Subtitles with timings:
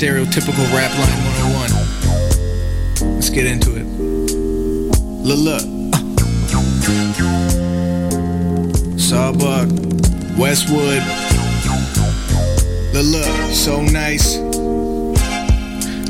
[0.00, 1.20] stereotypical rap line
[3.04, 3.16] 101.
[3.16, 3.84] Let's get into it.
[5.28, 5.60] Look.
[8.98, 9.68] Sawbuck,
[10.38, 11.02] Westwood.
[12.94, 14.38] Look, so nice.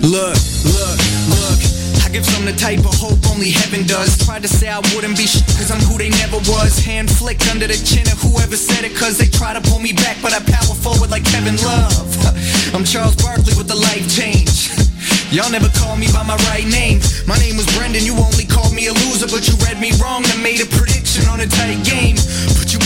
[0.07, 0.39] Look,
[0.71, 1.59] look, look.
[1.99, 4.25] I give some the type of hope only heaven does.
[4.25, 6.79] Tried to say I wouldn't be sh- cause I'm who they never was.
[6.79, 9.93] Hand flicked under the chin of whoever said it cause they try to pull me
[9.93, 12.10] back, but I power forward like Kevin Love.
[12.75, 14.71] I'm Charles Barkley with the life change.
[15.31, 16.99] Y'all never called me by my right name.
[17.27, 20.27] My name was Brendan, you only called me a loser, but you read me wrong
[20.27, 22.19] and made a prediction on a tight game.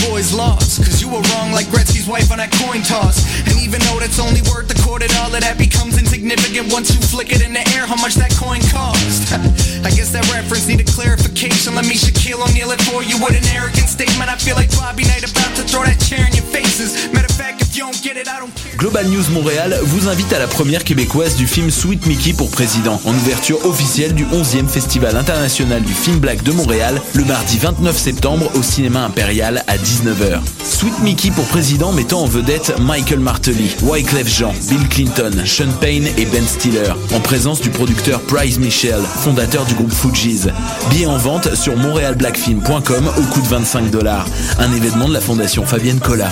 [0.09, 3.23] Boys lost, cause you were wrong like Gretzky's wife on that coin toss.
[3.47, 7.31] And even though that's only worth the quarter dollar, that becomes insignificant once you flick
[7.31, 9.31] it in the air, how much that coin cost.
[9.87, 11.75] I guess that reference needed clarification.
[11.75, 14.29] Let me Shaquille O'Neal it for you with an arrogant statement.
[14.29, 17.11] I feel like Bobby Knight about to throw that chair in your faces.
[17.13, 18.75] Matter of fact, if you don't get it, I don't care.
[18.77, 22.99] Global News Montréal vous invite à la première québécoise du film Sweet Mickey pour président,
[23.05, 27.97] en ouverture officielle du 11e Festival international du film black de Montréal, le mardi 29
[27.97, 30.41] septembre au cinéma impérial à 19h.
[30.63, 36.07] Sweet Mickey pour président mettant en vedette Michael Martelly, Wyclef Jean, Bill Clinton, Sean Payne
[36.17, 40.51] et Ben Stiller, en présence du producteur Bryce Michel, fondateur du groupe Fugees.
[40.89, 44.25] Billets en vente sur montrealblackfilm.com au coût de 25 dollars.
[44.59, 46.31] Un événement de la fondation Fabienne Collat.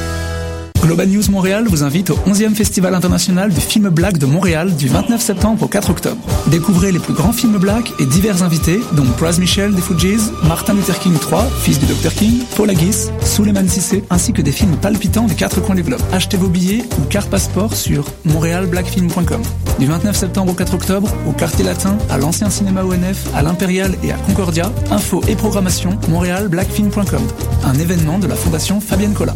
[0.81, 4.87] Global News Montréal vous invite au 11e Festival international du film black de Montréal du
[4.87, 6.21] 29 septembre au 4 octobre.
[6.47, 10.73] Découvrez les plus grands films black et divers invités, dont Bryce Michel des Fugees, Martin
[10.73, 14.75] Luther King III, fils du Dr King, Paul Haggis, Suleiman Sissé, ainsi que des films
[14.75, 16.01] palpitants des quatre coins du globe.
[16.11, 19.41] Achetez vos billets ou carte passeport sur montrealblackfilm.com.
[19.77, 23.95] Du 29 septembre au 4 octobre, au Quartier Latin, à l'ancien cinéma ONF, à l'Impérial
[24.03, 27.21] et à Concordia, info et programmation montrealblackfilm.com.
[27.65, 29.35] Un événement de la Fondation Fabienne Collat.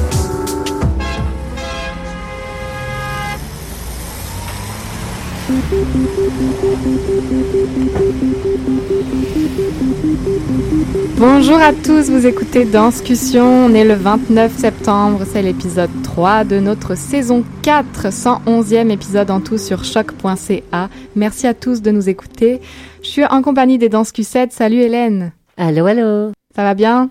[11.17, 16.59] Bonjour à tous, vous écoutez Danscussion, on est le 29 septembre, c'est l'épisode 3 de
[16.59, 20.89] notre saison 4, 111e épisode en tout sur choc.ca.
[21.15, 22.59] Merci à tous de nous écouter.
[23.03, 25.31] Je suis en compagnie des Danscussettes, salut Hélène.
[25.57, 26.31] Allô, allô.
[26.55, 27.09] Ça va bien?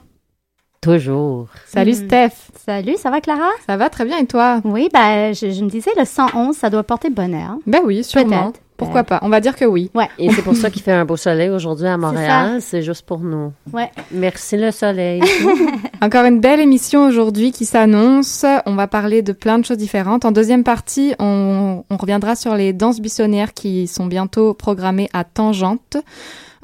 [0.85, 1.49] Toujours.
[1.67, 2.07] Salut Hmm.
[2.07, 2.33] Steph.
[2.65, 3.51] Salut, ça va Clara?
[3.67, 4.63] Ça va très bien et toi?
[4.65, 7.57] Oui, ben, je, je me disais, le 111, ça doit porter bonheur.
[7.67, 8.45] Ben oui, sûrement.
[8.53, 8.61] Peut-être.
[8.79, 9.19] Pourquoi pas?
[9.21, 9.91] On va dire que oui.
[9.95, 10.09] Ouais.
[10.19, 12.63] Et c'est pour ça qu'il fait un beau soleil aujourd'hui à Montréal.
[12.63, 13.53] C'est juste pour nous.
[13.75, 13.91] Ouais.
[14.11, 15.21] Merci le soleil.
[16.01, 18.47] Encore une belle émission aujourd'hui qui s'annonce.
[18.65, 20.25] On va parler de plein de choses différentes.
[20.25, 25.25] En deuxième partie, on, on reviendra sur les danses buissonnières qui sont bientôt programmées à
[25.25, 25.99] Tangente.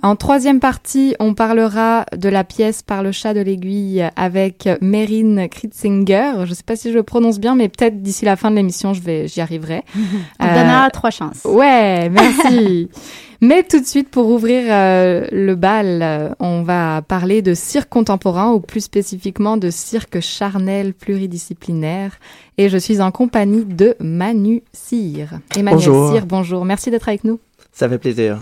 [0.07, 5.49] En troisième partie, on parlera de la pièce Par le chat de l'aiguille avec Mérine
[5.49, 6.45] Kritzinger.
[6.45, 8.95] Je sais pas si je le prononce bien, mais peut-être d'ici la fin de l'émission,
[8.95, 9.83] je vais, j'y arriverai.
[10.39, 11.43] On Euh, donnera trois chances.
[11.45, 12.89] Ouais, merci.
[13.41, 17.89] Mais tout de suite, pour ouvrir euh, le bal, euh, on va parler de cirque
[17.91, 22.13] contemporain, ou plus spécifiquement de cirque charnel pluridisciplinaire.
[22.59, 25.41] Et je suis en compagnie de Manu Cyr.
[25.57, 26.13] Emmanuel Bonjour.
[26.13, 26.65] Cyr, bonjour.
[26.65, 27.41] Merci d'être avec nous.
[27.73, 28.39] Ça fait plaisir.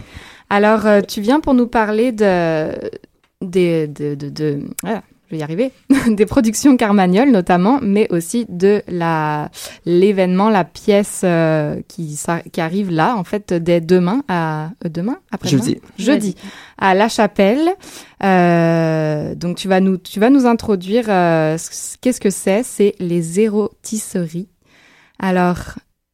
[0.54, 2.68] Alors, euh, tu viens pour nous parler de...
[3.40, 5.72] des- de, de, de- ah, je vais y arriver,
[6.08, 9.50] des productions Carmagnol notamment, mais aussi de la
[9.84, 14.88] l'événement, la pièce euh, qui, ça- qui arrive là, en fait, dès demain, à euh,
[14.88, 15.78] demain, après Jeudi.
[15.98, 16.36] jeudi,
[16.78, 17.68] à La Chapelle.
[18.22, 22.62] Euh, donc tu vas nous tu vas nous introduire euh, ce- qu'est-ce que c'est?
[22.62, 24.48] C'est les érotisseries.
[25.18, 25.58] Alors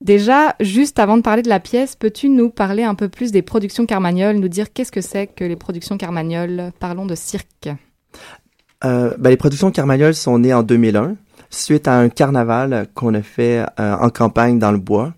[0.00, 3.42] déjà, juste avant de parler de la pièce, peux-tu nous parler un peu plus des
[3.42, 7.68] productions Carmagnol, nous dire qu'est-ce que c'est que les productions Carmagnol Parlons de cirque.
[8.84, 11.16] Euh, ben, les productions Carmagnol sont nées en 2001
[11.50, 15.12] suite à un carnaval qu'on a fait euh, en campagne dans le bois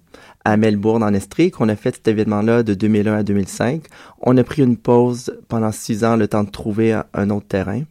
[0.45, 3.85] à Melbourne en Estrie, qu'on a fait cet événement-là de 2001 à 2005.
[4.23, 7.83] On a pris une pause pendant six ans, le temps de trouver un, autre terrain.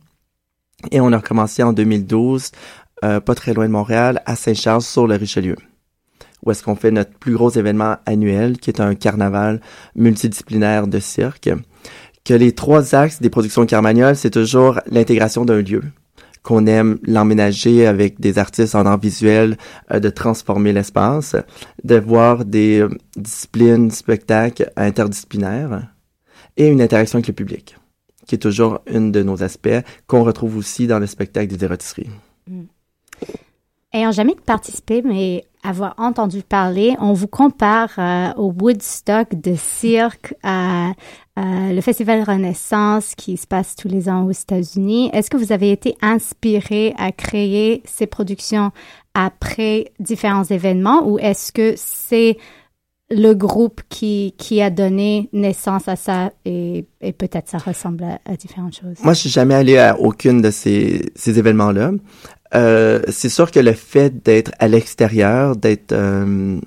[0.92, 2.52] Et on a recommencé en 2012,
[3.06, 5.56] euh, pas très loin de Montréal, à Saint-Charles, sur le Richelieu,
[6.44, 9.62] où est-ce qu'on fait notre plus gros événement annuel, qui est un carnaval
[9.96, 11.50] multidisciplinaire de cirque.
[12.24, 15.82] Que les trois axes des productions Carmagnol, c'est toujours l'intégration d'un lieu,
[16.44, 19.58] qu'on aime l'emménager avec des artistes en art visuel,
[19.92, 21.36] euh, de transformer l'espace,
[21.84, 25.88] de voir des euh, disciplines, spectacles interdisciplinaires
[26.58, 27.78] et une interaction avec le public,
[28.28, 29.70] qui est toujours une de nos aspects
[30.08, 32.10] qu'on retrouve aussi dans le spectacle des érotisseries.
[32.48, 32.64] Mm.
[33.94, 40.34] Ayant jamais participé, mais avoir entendu parler, on vous compare euh, au Woodstock de cirque,
[40.44, 40.92] à,
[41.38, 45.10] le Festival Renaissance qui se passe tous les ans aux États-Unis.
[45.12, 48.72] Est-ce que vous avez été inspiré à créer ces productions
[49.14, 52.38] après différents événements ou est-ce que c'est
[53.10, 58.20] le groupe qui, qui a donné naissance à ça et, et peut-être ça ressemble à,
[58.26, 59.04] à, différentes choses?
[59.04, 61.92] Moi, je suis jamais allé à aucune de ces, ces événements-là.
[62.54, 66.60] Euh, c'est sûr que le fait d'être à l'extérieur, d'être euh,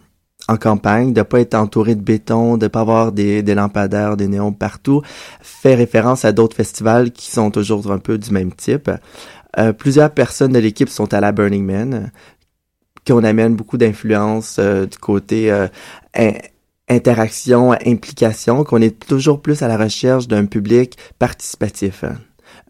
[0.49, 4.53] en campagne, de pas être entouré de béton, de pas avoir des, lampadaires, des néons
[4.53, 5.03] partout,
[5.41, 8.91] fait référence à d'autres festivals qui sont toujours un peu du même type.
[9.59, 12.11] Euh, plusieurs personnes de l'équipe sont à la Burning Man,
[13.07, 15.53] qu'on amène beaucoup d'influence euh, du côté
[16.89, 22.05] interaction, implication, qu'on est toujours plus à la recherche d'un public participatif.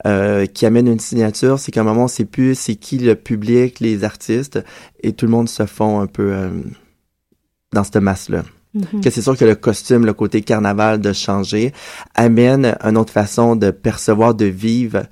[0.07, 3.15] Euh, qui amène une signature, c'est qu'à un moment, on sait plus c'est qui le
[3.15, 4.63] public, les artistes,
[5.03, 6.51] et tout le monde se fond un peu euh,
[7.73, 8.43] dans cette masse-là.
[8.77, 9.03] Mm-hmm.
[9.03, 11.73] Que c'est sûr que le costume, le côté carnaval de changer,
[12.15, 15.05] amène une autre façon de percevoir, de vivre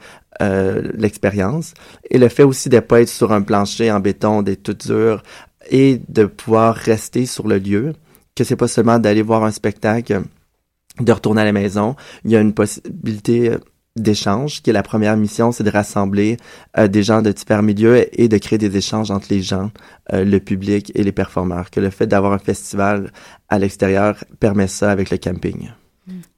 [0.43, 1.73] euh, l'expérience.
[2.11, 5.23] Et le fait aussi de pas être sur un plancher en béton, d'être tout dur,
[5.71, 7.95] et de pouvoir rester sur le lieu,
[8.35, 10.21] que c'est pas seulement d'aller voir un spectacle,
[11.01, 11.97] de retourner à la maison.
[12.27, 13.57] Il y a une possibilité
[13.97, 16.37] d'échange, qui est la première mission, c'est de rassembler
[16.79, 19.71] euh, des gens de différents milieux et de créer des échanges entre les gens,
[20.13, 21.71] euh, le public et les performeurs.
[21.71, 23.13] Que le fait d'avoir un festival
[23.49, 25.71] à l'extérieur permet ça avec le camping.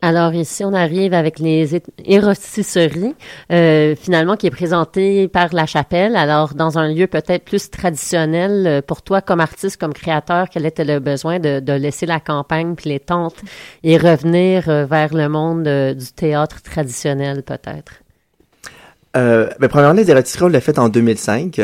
[0.02, 3.14] Alors ici, on arrive avec les érotisseries,
[3.50, 6.16] euh, finalement, qui est présenté par la chapelle.
[6.16, 10.66] Alors, dans un lieu peut-être plus traditionnel, euh, pour toi, comme artiste, comme créateur, quel
[10.66, 13.40] était le besoin de, laisser la campagne puis les tentes
[13.82, 18.02] et revenir euh, vers le monde du théâtre traditionnel, peut-être?
[19.16, 21.60] Euh, ben, premièrement, les on l'a fait en 2005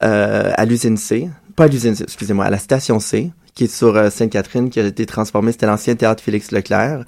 [0.00, 1.28] à l'usine C.
[1.56, 4.80] Pas à l'usine C, excusez-moi, à la station C qui est sur euh, Sainte-Catherine, qui
[4.80, 5.52] a été transformé.
[5.52, 7.04] C'était l'ancien théâtre Félix Leclerc.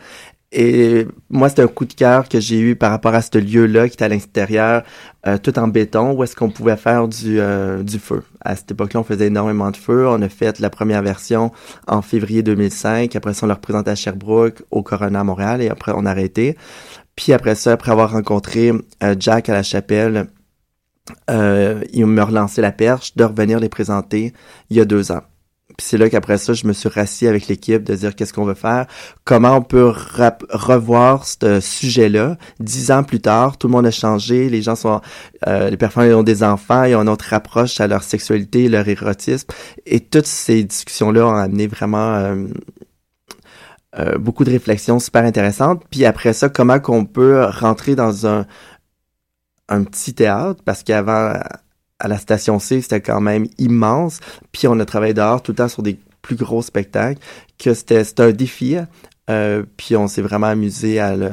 [0.52, 3.88] Et moi, c'était un coup de cœur que j'ai eu par rapport à ce lieu-là
[3.88, 4.84] qui était à l'extérieur,
[5.26, 8.22] euh, tout en béton, où est-ce qu'on pouvait faire du, euh, du feu.
[8.40, 10.06] À cette époque-là, on faisait énormément de feu.
[10.08, 11.52] On a fait la première version
[11.88, 13.16] en février 2005.
[13.16, 16.56] Après ça, on l'a représenté à Sherbrooke, au Corona Montréal, et après, on a arrêté.
[17.16, 18.72] Puis après ça, après avoir rencontré
[19.18, 20.28] Jack à la chapelle,
[21.28, 24.34] il me relancé la perche de revenir les présenter
[24.70, 25.22] il y a deux ans.
[25.76, 28.44] Puis c'est là qu'après ça, je me suis rassis avec l'équipe de dire qu'est-ce qu'on
[28.44, 28.86] veut faire,
[29.24, 29.92] comment on peut
[30.50, 32.36] revoir ce sujet-là.
[32.60, 35.00] Dix ans plus tard, tout le monde a changé, les gens sont,
[35.46, 38.88] euh, les personnes ont des enfants, ils ont une autre approche à leur sexualité, leur
[38.88, 39.48] érotisme,
[39.84, 42.46] et toutes ces discussions-là ont amené vraiment euh,
[43.98, 45.82] euh, beaucoup de réflexions super intéressantes.
[45.90, 48.46] Puis après ça, comment qu'on peut rentrer dans un
[49.68, 51.34] un petit théâtre, parce qu'avant
[51.98, 54.20] à la station C, c'était quand même immense.
[54.52, 57.20] Puis on a travaillé dehors tout le temps sur des plus gros spectacles,
[57.58, 58.76] que c'était un défi.
[59.28, 61.30] Euh, puis on s'est vraiment amusé à le,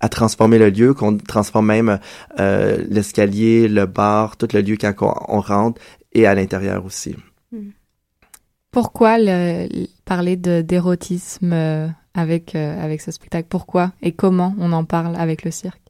[0.00, 1.98] à transformer le lieu, qu'on transforme même
[2.38, 5.80] euh, l'escalier, le bar, tout le lieu quand on, on rentre
[6.12, 7.16] et à l'intérieur aussi.
[7.52, 7.70] Hmm.
[8.70, 9.68] Pourquoi le,
[10.04, 13.46] parler d'érotisme euh, avec, euh, avec ce spectacle?
[13.48, 15.80] Pourquoi et comment on en parle avec le cirque?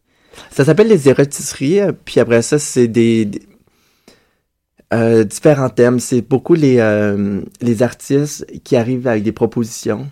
[0.50, 3.40] Ça s'appelle les érotisseries, puis après ça, c'est des, des
[4.92, 6.00] euh, différents thèmes.
[6.00, 10.08] C'est beaucoup les, euh, les artistes qui arrivent avec des propositions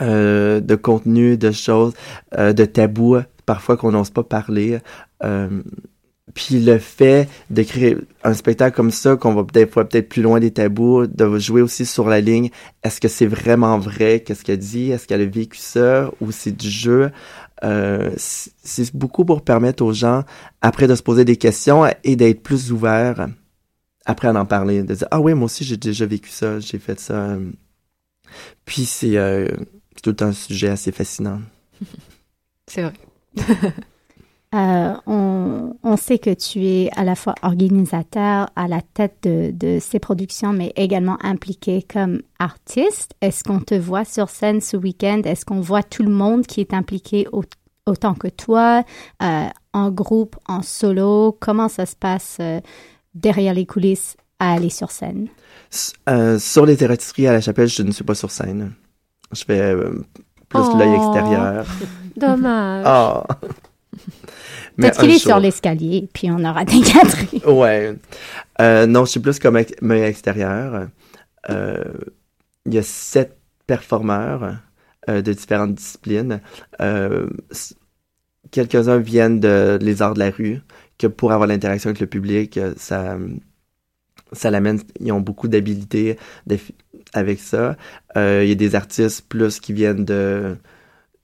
[0.00, 1.92] euh, de contenu, de choses,
[2.38, 4.78] euh, de tabous, parfois qu'on n'ose pas parler.
[5.22, 5.62] Euh,
[6.34, 10.40] puis le fait de créer un spectacle comme ça, qu'on va fois peut-être plus loin
[10.40, 12.48] des tabous, de jouer aussi sur la ligne,
[12.82, 16.56] est-ce que c'est vraiment vrai, qu'est-ce qu'elle dit, est-ce qu'elle a vécu ça, ou c'est
[16.56, 17.10] du jeu?
[17.64, 20.22] Euh, c'est beaucoup pour permettre aux gens,
[20.62, 23.26] après, de se poser des questions et d'être plus ouverts
[24.04, 26.78] après à en parler, de dire ah oui moi aussi j'ai déjà vécu ça, j'ai
[26.78, 27.36] fait ça.
[28.64, 29.48] Puis c'est euh,
[30.02, 31.40] tout un sujet assez fascinant.
[32.66, 32.92] c'est vrai.
[34.54, 39.50] euh, on, on, sait que tu es à la fois organisateur à la tête de,
[39.52, 43.12] de ces productions, mais également impliqué comme artiste.
[43.20, 45.22] Est-ce qu'on te voit sur scène ce week-end?
[45.24, 47.42] Est-ce qu'on voit tout le monde qui est impliqué au,
[47.86, 48.84] autant que toi?
[49.22, 51.36] Euh, en groupe, en solo?
[51.40, 52.60] Comment ça se passe euh,
[53.14, 55.28] derrière les coulisses à aller sur scène?
[56.08, 58.72] Euh, sur les terrasseries à la chapelle, je ne suis pas sur scène.
[59.32, 60.02] Je fais euh,
[60.48, 60.76] plus Oh.
[60.78, 61.66] l'œil extérieur.
[62.16, 62.84] Dommage.
[62.86, 63.24] Ah!
[64.76, 67.40] Peut-être qu'il est jour- sur l'escalier, puis on aura des Catherine.
[67.46, 67.94] Ouais.
[68.60, 70.88] Euh, non, je suis plus comme œil extérieur.
[71.50, 71.84] Euh,
[72.66, 74.56] Il y a sept performeurs
[75.08, 76.40] euh, de différentes disciplines.
[76.80, 77.28] Euh,
[78.50, 80.60] Quelques-uns viennent de les arts de la rue,
[80.98, 83.16] que pour avoir l'interaction avec le public, euh, ça,
[84.32, 84.80] ça l'amène.
[85.00, 86.72] Ils ont beaucoup d'habiletés d'eff-
[87.12, 87.76] avec ça.
[88.16, 90.56] Euh, Il y a des artistes plus qui viennent de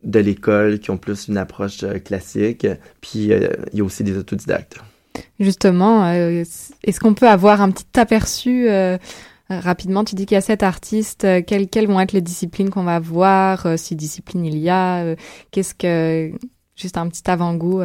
[0.04, 2.66] de l'école, qui ont plus une approche euh, classique.
[3.00, 4.78] Puis il y a aussi des autodidactes.
[5.40, 8.68] Justement, est-ce qu'on peut avoir un petit aperçu
[9.50, 10.04] rapidement?
[10.04, 11.26] Tu dis qu'il y a sept artistes.
[11.46, 15.16] quelles, quelles vont être les disciplines qu'on va voir Si discipline il y a
[15.50, 16.30] Qu'est-ce que
[16.76, 17.82] juste un petit avant-goût.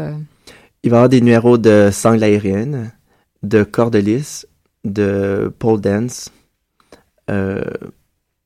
[0.83, 2.91] Il va y avoir des numéros de sangle aérienne,
[3.41, 4.45] de corde lisse,
[4.83, 6.29] de pole dance,
[7.29, 7.63] euh,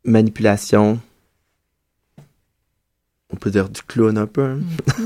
[0.03, 0.99] manipulation.
[3.31, 4.43] On peut dire du clown un peu.
[4.45, 4.59] hein.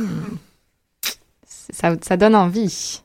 [1.74, 3.02] Ça, ça donne envie.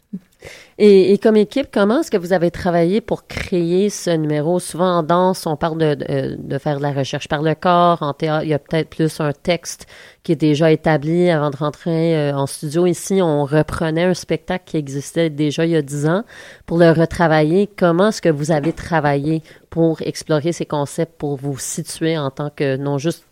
[0.78, 4.60] Et, et comme équipe, comment est-ce que vous avez travaillé pour créer ce numéro?
[4.60, 8.02] Souvent en danse, on parle de, de, de faire de la recherche par le corps.
[8.02, 9.86] En théâtre, il y a peut-être plus un texte
[10.22, 12.84] qui est déjà établi avant de rentrer euh, en studio.
[12.84, 16.24] Ici, on reprenait un spectacle qui existait déjà il y a dix ans
[16.66, 17.70] pour le retravailler.
[17.74, 22.50] Comment est-ce que vous avez travaillé pour explorer ces concepts, pour vous situer en tant
[22.50, 23.24] que, non juste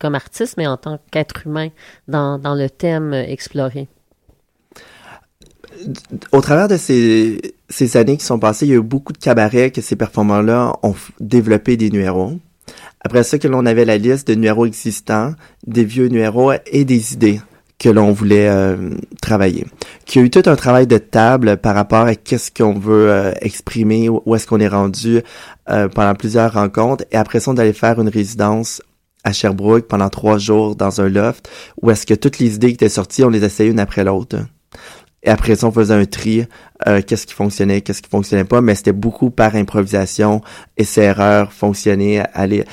[0.00, 1.68] comme artiste, mais en tant qu'être humain
[2.08, 3.86] dans, dans le thème euh, exploré?
[6.32, 9.18] Au travers de ces, ces années qui sont passées, il y a eu beaucoup de
[9.18, 12.38] cabarets que ces performeurs-là ont développé des numéros.
[13.00, 15.34] Après ça, que l'on avait la liste de numéros existants,
[15.66, 17.40] des vieux numéros et des idées
[17.82, 19.66] que l'on voulait euh, travailler.
[20.04, 23.10] Qu'il y a eu tout un travail de table par rapport à qu'est-ce qu'on veut
[23.10, 25.20] euh, exprimer, où est-ce qu'on est rendu
[25.68, 27.04] euh, pendant plusieurs rencontres.
[27.10, 28.82] Et après ça, on allait faire une résidence
[29.24, 31.48] à Sherbrooke pendant trois jours dans un loft
[31.80, 34.36] où est-ce que toutes les idées qui étaient sorties, on les essayait une après l'autre.
[35.22, 36.46] Et après ça, on faisait un tri,
[36.86, 40.40] euh, qu'est-ce qui fonctionnait, qu'est-ce qui fonctionnait pas, mais c'était beaucoup par improvisation,
[40.76, 42.64] essai-erreur, fonctionner, aller...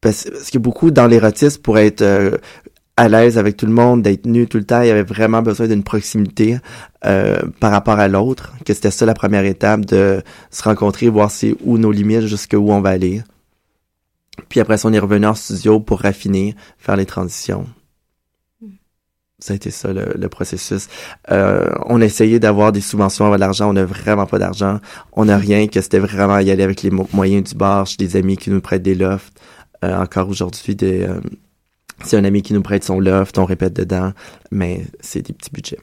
[0.00, 2.36] Parce, parce que beaucoup dans l'érotisme, pour être euh,
[2.96, 5.40] à l'aise avec tout le monde, d'être nu tout le temps, il y avait vraiment
[5.42, 6.58] besoin d'une proximité
[7.04, 11.30] euh, par rapport à l'autre, que c'était ça la première étape, de se rencontrer, voir
[11.30, 13.22] c'est où nos limites, jusqu'où on va aller.
[14.48, 17.66] Puis après ça, on est revenu en studio pour raffiner, faire les transitions
[19.42, 20.86] ça a été ça le, processus.
[21.32, 24.78] Euh, on a essayé d'avoir des subventions avec l'argent, on n'a vraiment pas d'argent,
[25.12, 27.96] on n'a rien, que c'était vraiment y aller avec les mo- moyens du bar, j'ai
[27.96, 29.36] des amis qui nous prêtent des lofts.
[29.84, 31.20] Euh, encore aujourd'hui, euh,
[32.04, 34.12] c'est un ami qui nous prête son loft, on répète dedans,
[34.52, 35.80] mais c'est des petits budgets.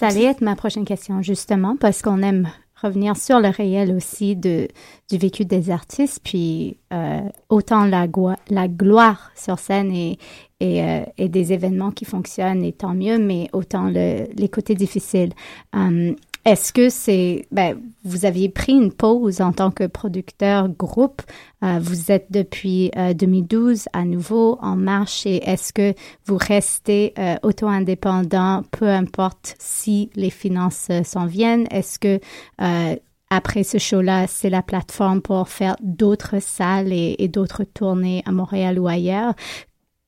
[0.00, 2.48] Ça allait être ma prochaine question, justement, parce qu'on aime
[2.82, 4.68] revenir sur le réel aussi de,
[5.10, 8.06] du vécu des artistes, puis euh, autant la,
[8.50, 10.18] la gloire sur scène et,
[10.60, 14.74] et, euh, et des événements qui fonctionnent, et tant mieux, mais autant le, les côtés
[14.74, 15.32] difficiles.
[15.72, 21.22] Hum, est-ce que c'est, ben, vous aviez pris une pause en tant que producteur groupe,
[21.64, 25.92] euh, vous êtes depuis euh, 2012 à nouveau en marche et est-ce que
[26.24, 31.66] vous restez euh, auto-indépendant, peu importe si les finances euh, s'en viennent?
[31.72, 32.20] Est-ce que
[32.62, 32.94] euh,
[33.28, 38.78] après ce show-là, c'est la plateforme pour faire d'autres salles et, d'autres tournées à Montréal
[38.78, 39.34] ou ailleurs?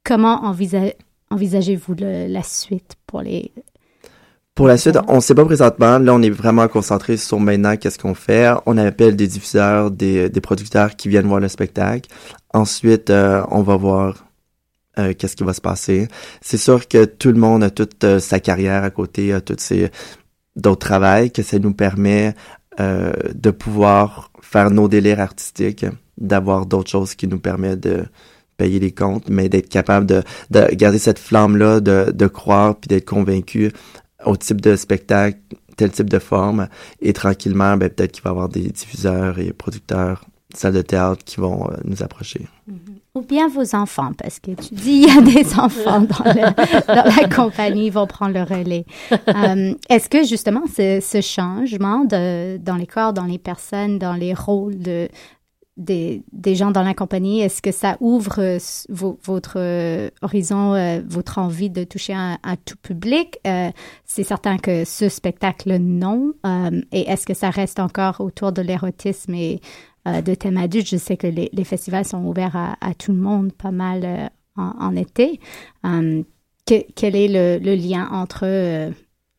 [0.05, 0.95] Comment envisa-
[1.31, 3.51] envisagez-vous la suite pour les...
[4.59, 6.01] Pour la suite, on sait pas présentement.
[6.01, 8.51] Là, on est vraiment concentré sur maintenant qu'est-ce qu'on fait.
[8.67, 12.11] On appelle des diffuseurs, des, des producteurs qui viennent voir le spectacle.
[12.53, 14.27] Ensuite, euh, on va voir
[14.99, 16.09] euh, qu'est-ce qui va se passer.
[16.41, 19.61] C'est sûr que tout le monde a toute euh, sa carrière à côté, a toutes
[19.61, 19.93] ses
[20.57, 22.35] d'autres travails, que ça nous permet
[22.81, 25.87] euh, de pouvoir faire nos délires artistiques,
[26.17, 28.07] d'avoir d'autres choses qui nous permettent de
[28.57, 32.89] payer les comptes, mais d'être capable de, de garder cette flamme-là, de, de croire puis
[32.89, 33.71] d'être convaincu
[34.25, 35.39] au type de spectacle,
[35.77, 36.69] tel type de forme,
[37.01, 41.23] et tranquillement, ben, peut-être qu'il va y avoir des diffuseurs et producteurs, salles de théâtre
[41.25, 42.47] qui vont euh, nous approcher.
[43.15, 46.87] Ou bien vos enfants, parce que tu dis il y a des enfants dans, le-
[46.87, 48.87] dans la compagnie, ils vont prendre le relais.
[49.13, 54.15] Euh, Est-ce que justement ce, ce changement de, dans les corps, dans les personnes, dans
[54.15, 55.09] les rôles de,
[55.79, 58.59] des, des gens dans la compagnie, est-ce que ça ouvre euh,
[59.23, 63.39] votre euh, horizon, euh, votre envie de toucher un, un tout public?
[63.47, 63.71] Euh,
[64.05, 66.35] C'est certain que ce spectacle, non.
[66.93, 69.61] Et est-ce que ça reste encore autour de l'érotisme et
[70.05, 70.89] de thèmes adultes?
[70.89, 74.31] Je sais que les, les festivals sont ouverts à, à tout le monde pas mal
[74.57, 75.41] en, en été.
[75.83, 78.91] Que- quel est le, le lien entre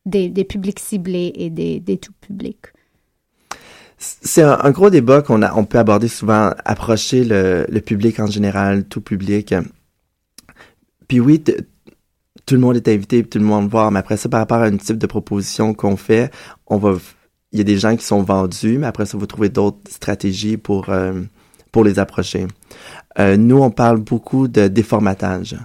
[0.06, 2.68] des, des publics ciblés et des, des tout publics?
[4.00, 8.28] C'est un, gros débat qu'on a, on peut aborder souvent, approcher le, le public en
[8.28, 9.54] général, tout public.
[11.10, 11.44] Puis oui,
[12.46, 14.66] tout le monde est invité, tout le monde voir, mais après ça, par rapport à
[14.66, 16.32] un type de proposition qu'on fait,
[16.68, 16.96] on va,
[17.52, 20.58] il y a des gens qui sont vendus, mais après ça, vous trouvez d'autres stratégies
[20.58, 21.22] pour euh,
[21.72, 22.48] pour les approcher.
[23.20, 25.58] Euh, nous, on parle beaucoup de déformatage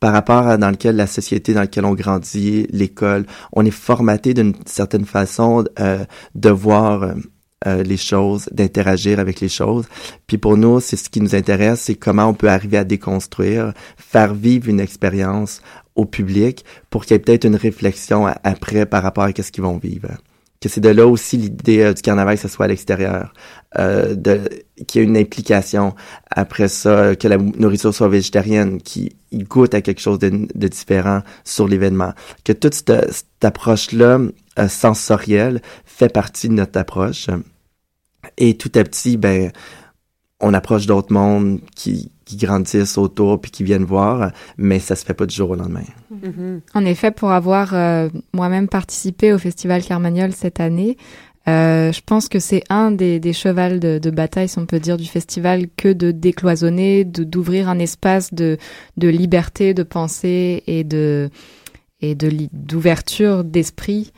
[0.00, 4.34] par rapport à dans lequel la société dans laquelle on grandit, l'école, on est formaté
[4.34, 7.14] d'une certaine façon euh, de voir
[7.66, 9.86] euh, les choses, d'interagir avec les choses.
[10.26, 13.72] Puis pour nous, c'est ce qui nous intéresse, c'est comment on peut arriver à déconstruire,
[13.96, 15.62] faire vivre une expérience
[15.94, 19.64] au public pour qu'il y ait peut-être une réflexion après par rapport à ce qu'ils
[19.64, 20.08] vont vivre.
[20.60, 23.34] Que c'est de là aussi l'idée euh, du carnaval que ce soit à l'extérieur,
[23.78, 24.14] euh,
[24.86, 25.94] qu'il y ait une implication
[26.30, 30.68] après ça, euh, que la nourriture soit végétarienne, qu'il goûte à quelque chose de, de
[30.68, 32.12] différent sur l'événement,
[32.44, 34.18] que toute cette, cette approche-là
[34.58, 37.28] euh, sensorielle fait partie de notre approche.
[38.38, 39.52] Et tout à petit, ben,
[40.40, 45.04] on approche d'autres mondes qui, qui grandissent autour puis qui viennent voir, mais ça se
[45.04, 45.84] fait pas du jour au lendemain.
[46.10, 46.60] Mhm.
[46.74, 50.96] En effet, pour avoir euh, moi-même participé au Festival Carmagnol cette année,
[51.48, 54.80] euh, je pense que c'est un des, des chevals de, de bataille, si on peut
[54.80, 58.58] dire, du festival, que de décloisonner, de d'ouvrir un espace de,
[58.96, 61.30] de liberté de pensée et de
[62.00, 64.12] et de d'ouverture d'esprit.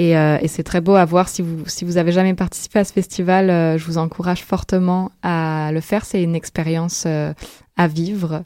[0.00, 1.28] Et, euh, et c'est très beau à voir.
[1.28, 5.12] Si vous si vous avez jamais participé à ce festival, euh, je vous encourage fortement
[5.22, 6.06] à le faire.
[6.06, 7.34] C'est une expérience euh,
[7.76, 8.42] à vivre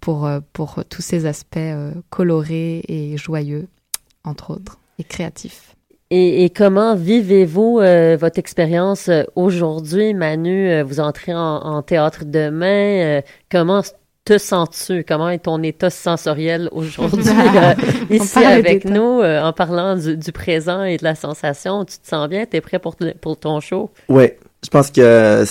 [0.00, 1.58] pour, pour tous ces aspects
[2.08, 3.68] colorés et joyeux,
[4.24, 5.76] entre autres, et créatifs.
[6.08, 7.74] Et, comment vivez-vous
[8.18, 10.80] votre expérience aujourd'hui, Manu?
[10.80, 13.20] Vous entrez en, en théâtre demain.
[13.50, 13.82] comment
[14.28, 15.04] te sens-tu?
[15.08, 17.24] Comment est ton état sensoriel aujourd'hui
[17.56, 17.74] euh,
[18.10, 21.86] ici avec nous euh, en parlant du, du présent et de la sensation?
[21.86, 22.44] Tu te sens bien?
[22.44, 22.96] Tu es prêt pour,
[23.38, 23.90] ton show?
[24.08, 25.44] Ouais, je pense que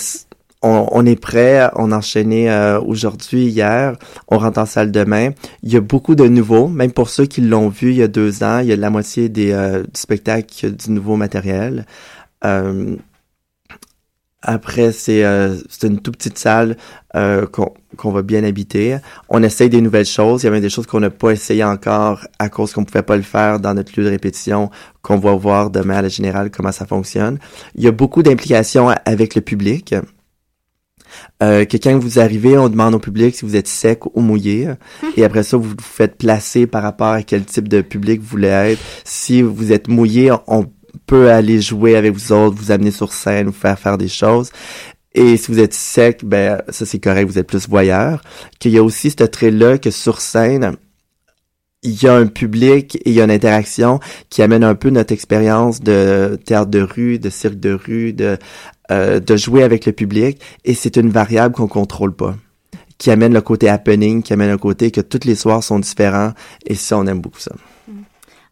[0.62, 1.68] on, on est prêt.
[1.74, 3.96] On a enchaîné euh, aujourd'hui, hier.
[4.28, 5.30] On rentre en salle demain.
[5.62, 8.08] Il y a beaucoup de nouveaux, même pour ceux qui l'ont vu il y a
[8.08, 8.60] deux ans.
[8.60, 11.84] Il y a la moitié des euh, du spectacle du nouveau matériel.
[12.44, 12.96] Euh,
[14.42, 16.76] après, c'est euh, une toute petite salle
[17.16, 18.98] euh, qu'on qu'on va bien habiter.
[19.28, 20.42] On essaye des nouvelles choses.
[20.42, 23.16] Il y avait des choses qu'on n'a pas essayé encore à cause qu'on pouvait pas
[23.16, 24.70] le faire dans notre lieu de répétition,
[25.02, 27.38] qu'on va voir demain à la générale comment ça fonctionne.
[27.74, 29.94] Il y a beaucoup d'implications avec le public.
[31.42, 34.68] Euh, que quand vous arrivez, on demande au public si vous êtes sec ou mouillé.
[35.16, 38.28] Et après ça, vous vous faites placer par rapport à quel type de public vous
[38.28, 38.80] voulez être.
[39.04, 40.66] Si vous êtes mouillé, on
[41.08, 44.50] peut aller jouer avec vous autres, vous amener sur scène, vous faire faire des choses.
[45.14, 48.22] Et si vous êtes sec, ben ça c'est correct, vous êtes plus voyeur.
[48.60, 50.76] Qu'il y a aussi ce trait-là que sur scène,
[51.82, 54.90] il y a un public et il y a une interaction qui amène un peu
[54.90, 58.36] notre expérience de théâtre de rue, de cirque de rue, de
[58.90, 60.40] euh, de jouer avec le public.
[60.64, 62.36] Et c'est une variable qu'on contrôle pas,
[62.98, 66.32] qui amène le côté happening, qui amène un côté que tous les soirs sont différents.
[66.66, 67.52] Et ça, on aime beaucoup ça.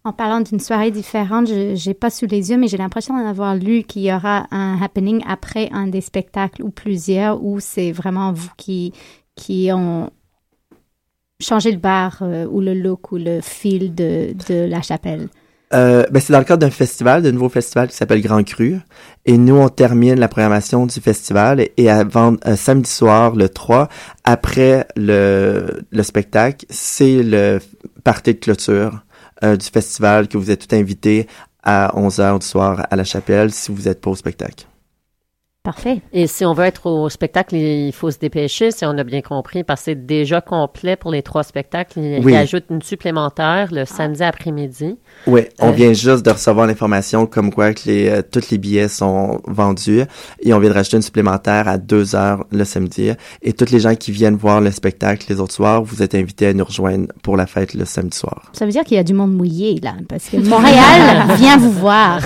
[0.07, 3.29] En parlant d'une soirée différente, je j'ai pas sous les yeux, mais j'ai l'impression d'en
[3.29, 7.91] avoir lu qu'il y aura un happening après un des spectacles ou plusieurs, où c'est
[7.91, 8.93] vraiment vous qui,
[9.35, 10.11] qui ont
[11.41, 15.27] changé le bar euh, ou le look ou le fil de, de la chapelle.
[15.75, 18.79] Euh, ben c'est dans le cadre d'un festival, d'un nouveau festival qui s'appelle Grand Cru.
[19.25, 23.89] Et nous, on termine la programmation du festival et, avant euh, samedi soir, le 3,
[24.23, 27.59] après le, le spectacle, c'est le
[28.05, 29.03] party de clôture
[29.45, 31.27] euh, du festival que vous êtes tout invités
[31.63, 34.67] à 11h du soir à la chapelle si vous êtes pas au spectacle.
[35.67, 36.01] Parfait.
[36.13, 39.21] Et si on veut être au spectacle, il faut se dépêcher, si on a bien
[39.21, 41.99] compris, parce que c'est déjà complet pour les trois spectacles.
[41.99, 42.35] Il, Oui.
[42.35, 44.97] il ajoute une supplémentaire le samedi après-midi.
[45.27, 48.59] Oui, on Euh, vient juste de recevoir l'information comme quoi que les, euh, tous les
[48.59, 50.03] billets sont vendus
[50.41, 53.11] et on vient de rajouter une supplémentaire à 2 heures le samedi.
[53.43, 56.47] Et tous les gens qui viennent voir le spectacle les autres soirs, vous êtes invités
[56.47, 58.53] à nous rejoindre pour la fête le samedi soir.
[58.53, 61.73] Ça veut dire qu'il y a du monde mouillé, là, parce que Montréal vient vous
[61.73, 62.21] voir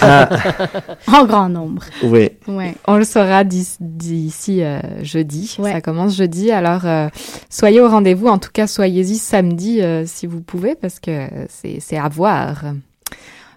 [1.09, 1.83] en grand nombre.
[2.03, 2.29] Oui.
[2.46, 5.56] Ouais, on le saura d'ici d'ici, euh, jeudi.
[5.58, 5.72] Ouais.
[5.72, 7.08] Ça commence jeudi, alors euh,
[7.48, 8.26] soyez au rendez-vous.
[8.28, 12.62] En tout cas, soyez-y samedi euh, si vous pouvez, parce que c'est c'est à voir.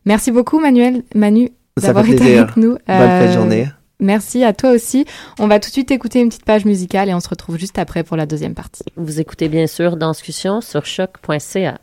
[0.06, 1.50] Merci beaucoup, Manuel, Manu,
[1.82, 2.42] d'avoir été plaisir.
[2.44, 2.72] avec nous.
[2.72, 3.68] Bonne Euh, journée.
[4.00, 5.06] Merci à toi aussi.
[5.40, 7.80] On va tout de suite écouter une petite page musicale et on se retrouve juste
[7.80, 8.84] après pour la deuxième partie.
[8.98, 11.78] Vous écoutez bien sûr Danscussion sur choc.ca.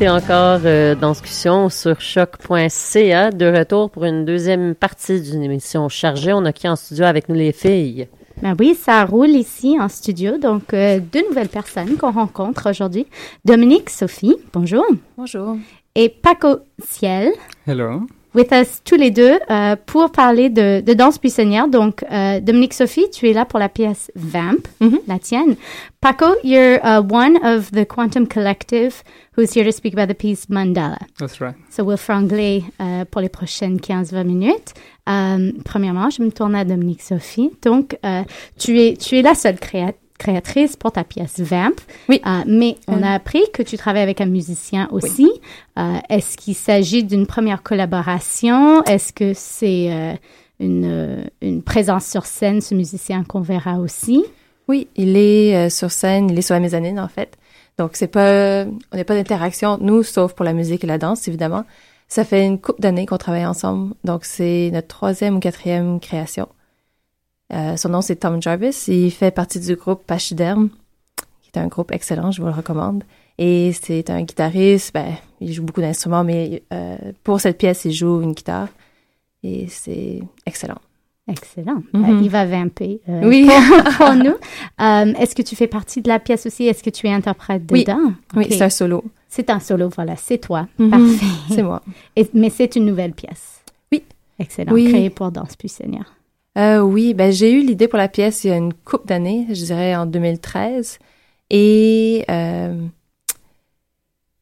[0.00, 3.30] écoutez encore euh, Danscussion sur choc.ca.
[3.32, 6.32] De retour pour une deuxième partie d'une émission chargée.
[6.32, 8.08] On a qui en studio avec nous les filles?
[8.40, 10.38] Ben oui, ça roule ici en studio.
[10.38, 13.06] Donc, euh, deux nouvelles personnes qu'on rencontre aujourd'hui.
[13.44, 14.86] Dominique Sophie, bonjour.
[15.18, 15.58] Bonjour.
[15.94, 17.32] Et Paco Ciel.
[17.66, 18.06] Hello.
[18.34, 21.66] With us tous les deux euh, pour parler de, de danse buissonnière.
[21.66, 24.68] Donc, euh, Dominique Sophie, tu es là pour la pièce Vamp,
[25.08, 25.56] la tienne.
[26.00, 29.02] Paco, you're uh, one of the Quantum Collective
[29.36, 30.98] who's here to speak about the piece Mandala.
[31.18, 31.56] That's right.
[31.70, 34.74] So we'll franglais euh, pour les prochaines 15-20 minutes.
[35.08, 37.50] Euh, premièrement, je me tourne à Dominique Sophie.
[37.62, 38.22] Donc, euh,
[38.58, 41.74] tu, es, tu es la seule créa- créatrice pour ta pièce Vamp.
[42.08, 42.20] Oui.
[42.24, 43.06] Euh, mais on Euh.
[43.06, 45.28] a appris que tu travailles avec un musicien aussi.
[45.78, 48.84] Euh, Est-ce qu'il s'agit d'une première collaboration?
[48.84, 50.14] Est-ce que c'est euh,
[50.60, 54.24] une, une présence sur scène, ce musicien qu'on verra aussi?
[54.68, 57.36] Oui, il est sur scène, il est sur la mezzanine en fait.
[57.78, 61.26] Donc c'est pas, on n'a pas d'interaction nous, sauf pour la musique et la danse
[61.26, 61.64] évidemment.
[62.08, 66.46] Ça fait une couple d'années qu'on travaille ensemble, donc c'est notre troisième ou quatrième création.
[67.52, 70.68] Euh, son nom c'est Tom Jarvis, il fait partie du groupe Pachyderme,
[71.42, 73.02] qui est un groupe excellent, je vous le recommande.
[73.38, 77.92] Et c'est un guitariste, ben, il joue beaucoup d'instruments, mais euh, pour cette pièce, il
[77.92, 78.68] joue une guitare.
[79.42, 80.78] Et c'est excellent.
[81.26, 81.82] Excellent.
[81.94, 82.04] Mhm.
[82.04, 83.48] Euh, il va vamper euh, Oui.
[83.48, 84.34] pour, pour nous.
[84.80, 86.64] Euh, Est-ce que tu fais partie de la pièce aussi?
[86.66, 87.84] Est-ce que tu es interprète Oui.
[87.84, 88.12] dedans?
[88.36, 89.04] Oui, c'est un solo.
[89.28, 90.66] C'est un solo, voilà, c'est toi.
[90.78, 90.90] Mhm.
[90.90, 91.26] Parfait.
[91.54, 91.82] C'est moi.
[92.16, 93.60] Et- mais c'est une nouvelle pièce.
[93.92, 94.02] Oui.
[94.38, 94.72] Excellent.
[94.72, 94.88] Oui.
[94.88, 96.12] Créée pour Danse Puissonnière.
[96.58, 99.46] Euh, oui, ben j'ai eu l'idée pour la pièce il y a une couple d'années,
[99.50, 100.98] je dirais en 2013.
[101.50, 102.86] Et euh,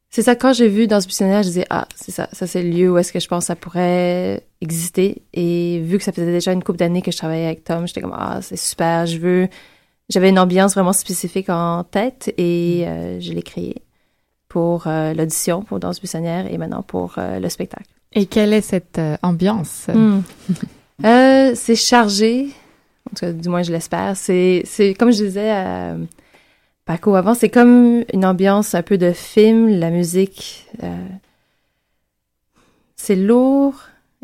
[0.09, 2.69] c'est ça, quand j'ai vu dans ce je disais, ah, c'est ça, ça c'est le
[2.69, 5.23] lieu où est-ce que je pense que ça pourrait exister.
[5.33, 8.01] Et vu que ça faisait déjà une couple d'années que je travaillais avec Tom, j'étais
[8.01, 9.47] comme, ah, c'est super, je veux...
[10.09, 13.83] J'avais une ambiance vraiment spécifique en tête et euh, je l'ai créée
[14.47, 17.85] pour l'audition, pour Danse buissonnière et maintenant pour le spectacle.
[18.13, 19.85] Et quelle est cette ambiance?
[19.93, 20.21] Hmm.
[21.05, 22.49] Euh, c'est chargé.
[23.07, 24.15] En tout cas, du moins, je l'espère.
[24.15, 25.95] C'est, c'est, comme je disais à
[26.85, 30.67] Paco avant, c'est comme une ambiance un peu de film, la musique.
[30.83, 31.07] euh,
[32.95, 33.75] c'est lourd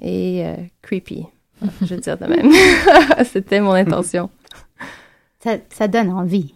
[0.02, 1.26] et euh, creepy.
[1.82, 2.52] Je veux dire de même.
[3.32, 4.30] C'était mon intention.
[5.42, 6.54] Ça, ça donne envie.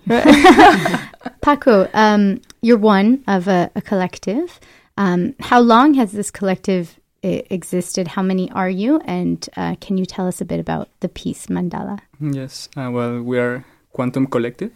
[1.42, 4.60] Paco, um, you're one of a, a collective.
[4.98, 8.08] Um, how long has this collective existed?
[8.08, 9.00] How many are you?
[9.06, 12.00] And uh, can you tell us a bit about the piece Mandala?
[12.20, 14.72] Yes, uh, well, we are Quantum Collective,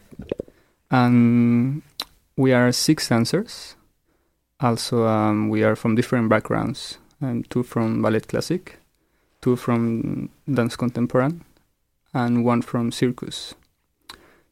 [0.92, 1.82] and
[2.36, 3.76] we are six dancers.
[4.60, 6.98] Also, um, we are from different backgrounds.
[7.22, 8.80] Um, two from ballet classic,
[9.42, 11.40] two from dance contemporary,
[12.14, 13.56] and one from circus.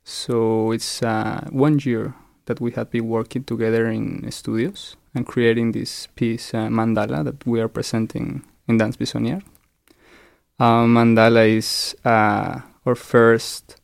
[0.04, 2.14] So it's uh, one year
[2.52, 7.48] that we have been working together in studios and creating this piece, uh, Mandala, that
[7.48, 9.42] we are presenting in Dance Bisonnière.
[10.60, 13.78] Uh, Mandala is uh, our first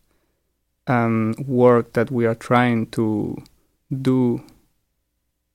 [0.86, 3.38] um, work that we are trying to
[4.02, 4.44] do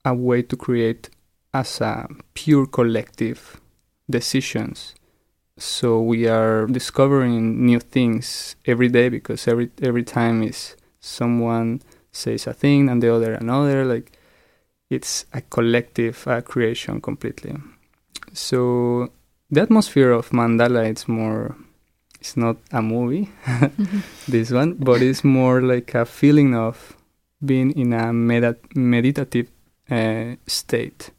[0.06, 1.10] a way to create
[1.52, 3.60] as a pure collective
[4.08, 4.94] decisions.
[5.58, 12.46] So we are discovering new things every day because every every time is someone says
[12.46, 13.84] a thing and the other another.
[13.84, 14.12] Like
[14.90, 17.56] it's a collective uh, creation completely.
[18.32, 19.10] So
[19.52, 21.54] the atmosphere of Mandala it's more
[22.18, 23.28] it's not a movie
[24.28, 26.96] this one but it's more like a feeling of
[27.44, 29.50] being in a meda- meditative
[29.90, 31.10] uh, state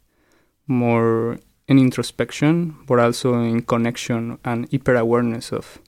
[0.66, 5.78] more in introspection but also in connection and hyper awareness of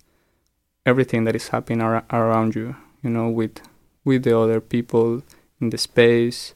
[0.84, 3.60] everything that is happening ar- around you you know with
[4.06, 5.22] with the other people
[5.60, 6.54] in the space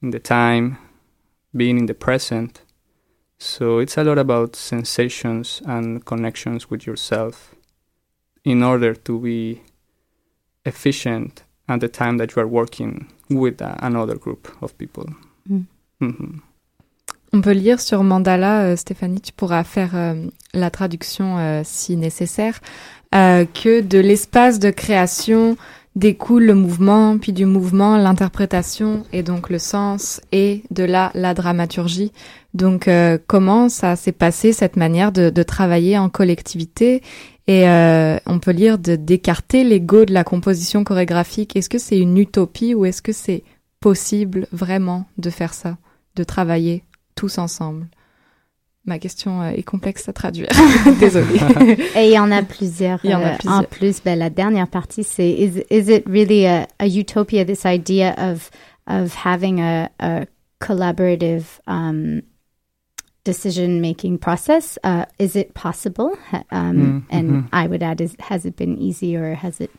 [0.00, 0.78] in the time
[1.54, 2.62] being in the present
[3.38, 7.54] so it's a lot about sensations and connections with yourself
[8.44, 9.60] in order to be
[10.64, 15.06] efficient at the time that you are working with uh, another group of people.
[15.50, 15.66] Mm.
[16.00, 16.40] Mhm.
[17.34, 21.96] On peut lire sur Mandala, euh, Stéphanie, tu pourras faire euh, la traduction euh, si
[21.96, 22.60] nécessaire,
[23.14, 25.56] euh, que de l'espace de création
[25.94, 31.34] découle le mouvement, puis du mouvement l'interprétation et donc le sens, et de là la
[31.34, 32.12] dramaturgie.
[32.54, 37.02] Donc euh, comment ça s'est passé cette manière de, travailler en collectivité?
[37.46, 41.56] Et euh, on peut lire de d'écarter l'ego de la composition chorégraphique.
[41.56, 43.42] Est-ce que c'est une utopie ou est-ce que c'est
[43.80, 45.76] possible vraiment de faire ça,
[46.16, 46.84] de travailler
[47.16, 47.88] tous ensemble?
[48.84, 50.48] Ma question euh, est complexe à traduire.
[51.00, 51.38] Désolée.
[51.96, 52.98] Et il y en a plusieurs.
[53.04, 53.60] Il y en a euh, plusieurs.
[53.60, 57.64] En plus, ben, la dernière partie, c'est is, is it really a, a utopia, this
[57.64, 58.50] idea of,
[58.88, 60.26] of having a, a
[60.58, 62.22] collaborative um,
[63.24, 64.78] decision making process.
[64.82, 66.16] Uh, is it possible?
[66.50, 67.48] Um, Mm, and mhm.
[67.52, 69.70] I would add, is has it been easy or has it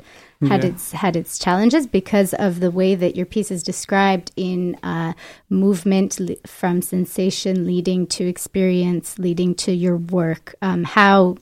[0.41, 0.69] had Yeah.
[0.71, 5.13] its had its challenges because of the way that your piece is described in uh,
[5.49, 10.55] movement le- from sensation leading to experience leading to your work?
[10.61, 11.35] Um, how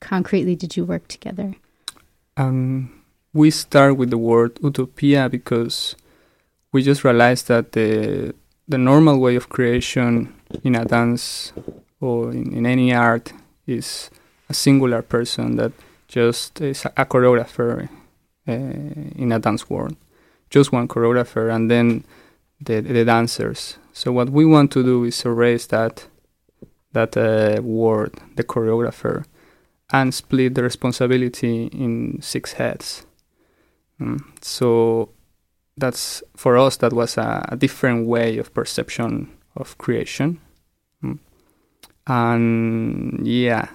[0.00, 1.54] concretely did you work together?
[2.36, 2.90] Um,
[3.32, 5.96] we start with the word utopia because
[6.72, 8.32] we just realized that the
[8.68, 11.52] the normal way of creation in a dance
[12.00, 13.32] or in, in any art
[13.66, 14.10] is
[14.48, 15.72] a singular person that
[16.06, 17.88] just is a, choreographer
[18.46, 19.96] uh, in a dance world,
[20.50, 22.04] just one choreographer, and then
[22.60, 23.78] the the dancers.
[23.92, 26.06] So what we want to do is erase that
[26.92, 29.24] that uh, word, the choreographer,
[29.90, 33.06] and split the responsibility in six heads.
[34.00, 34.20] Mm.
[34.40, 35.10] So
[35.78, 40.40] that's for us that was a, a different way of perception of creation.
[41.02, 41.18] Mm.
[42.06, 43.68] And yeah,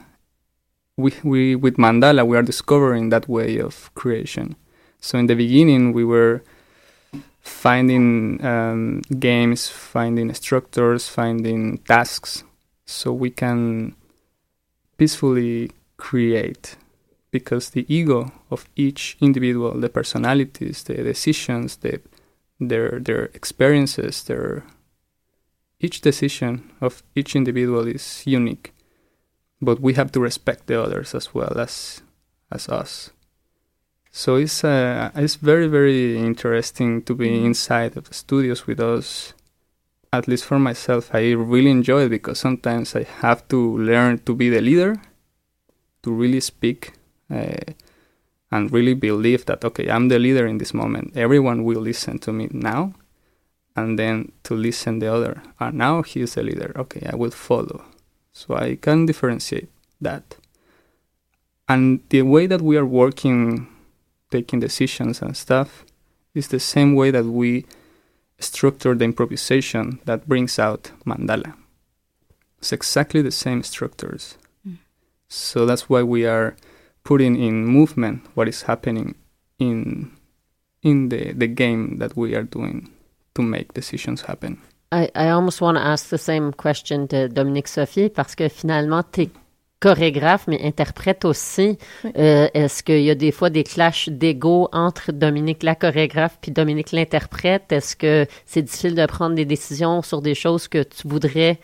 [0.98, 4.56] we we with mandala we are discovering that way of creation.
[5.00, 6.44] So in the beginning we were
[7.42, 12.44] finding um, games, finding structures, finding tasks,
[12.86, 13.96] so we can
[14.98, 16.78] peacefully create
[17.34, 22.00] because the ego of each individual, the personalities, the decisions, the,
[22.60, 24.64] their their experiences, their
[25.80, 28.72] each decision of each individual is unique,
[29.60, 32.04] but we have to respect the others as well as
[32.52, 33.10] as us.
[34.12, 39.34] So it's uh, it's very very interesting to be inside of the studios with us.
[40.14, 44.36] At least for myself, I really enjoy it because sometimes I have to learn to
[44.36, 45.02] be the leader,
[46.04, 46.94] to really speak
[47.32, 47.74] uh,
[48.52, 51.16] and really believe that okay i'm the leader in this moment.
[51.16, 52.94] Everyone will listen to me now
[53.76, 55.42] and then to listen the other.
[55.60, 56.72] And now he's the leader.
[56.76, 57.84] Okay i will follow.
[58.32, 59.70] So i can differentiate
[60.02, 60.38] that.
[61.68, 63.68] And the way that we are working
[64.30, 65.86] taking decisions and stuff
[66.34, 67.66] is the same way that we
[68.40, 71.54] structure the improvisation that brings out mandala.
[72.58, 74.38] It's exactly the same structures.
[75.28, 76.56] So that's why we are
[77.04, 79.16] putting in movement what is happening
[79.60, 80.10] in
[80.82, 82.90] in the the game that we are doing
[83.36, 84.58] to make decisions happen.
[84.92, 89.02] I, I almost want to ask the same question to Dominique Sophie parce que finalement,
[89.12, 89.30] tu es
[89.84, 91.78] chorégraphe, mais interprète aussi.
[92.04, 92.12] Oui.
[92.18, 96.52] Euh, Est-ce qu'il y a des fois des clashs d'ego entre Dominique la chorégraphe puis
[96.52, 97.72] Dominique l'interprète?
[97.72, 101.60] Est-ce que c'est difficile de prendre des décisions sur des choses que tu voudrais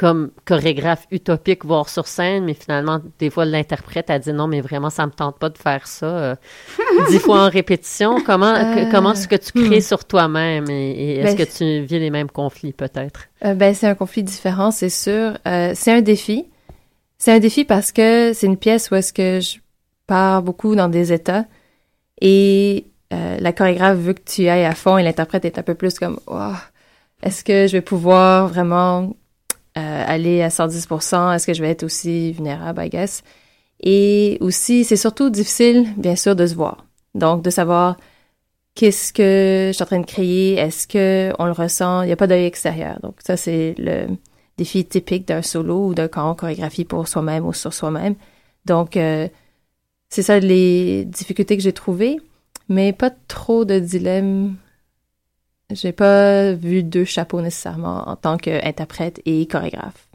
[0.00, 4.62] comme chorégraphe utopique voir sur scène, mais finalement, des fois, l'interprète a dit non, mais
[4.62, 6.34] vraiment, ça me tente pas de faire ça euh,
[7.10, 8.16] dix fois en répétition.
[8.24, 9.82] Comment, Euh, comment est-ce que tu crées hmm.
[9.82, 13.26] sur toi-même et, et est-ce Ben, que tu vis les mêmes conflits peut-être?
[13.44, 15.34] Euh, ben, c'est un conflit différent, c'est sûr.
[15.44, 16.46] C'est un défi.
[17.18, 19.58] C'est un défi parce que c'est une pièce où est-ce que je
[20.06, 21.44] pars beaucoup dans des états
[22.22, 25.98] et la chorégraphe veut que tu ailles à fond et l'interprète est un peu plus
[25.98, 26.54] comme oh,
[27.22, 29.14] est-ce que je vais pouvoir vraiment
[29.80, 31.34] euh, aller à 110%?
[31.34, 33.22] Est-ce que je vais être aussi vulnérable, I guess?
[33.82, 36.86] Et aussi, c'est surtout difficile, bien sûr, de se voir.
[37.14, 37.96] Donc, de savoir
[38.74, 42.12] qu'est-ce que je suis en train de créer, est-ce que on le ressent, il n'y
[42.12, 42.98] a pas d'œil extérieur.
[43.02, 44.06] Donc, ça, c'est le
[44.58, 48.14] défi typique d'un solo ou d'un camp chorégraphie pour soi-même ou sur soi-même.
[48.66, 49.28] Donc, euh,
[50.10, 52.18] c'est ça les difficultés que j'ai trouvées,
[52.68, 54.56] mais pas trop de dilemme.
[55.72, 60.08] J'ai pas vu deux chapeaux nécessairement en tant qu'interprète et chorégraphe.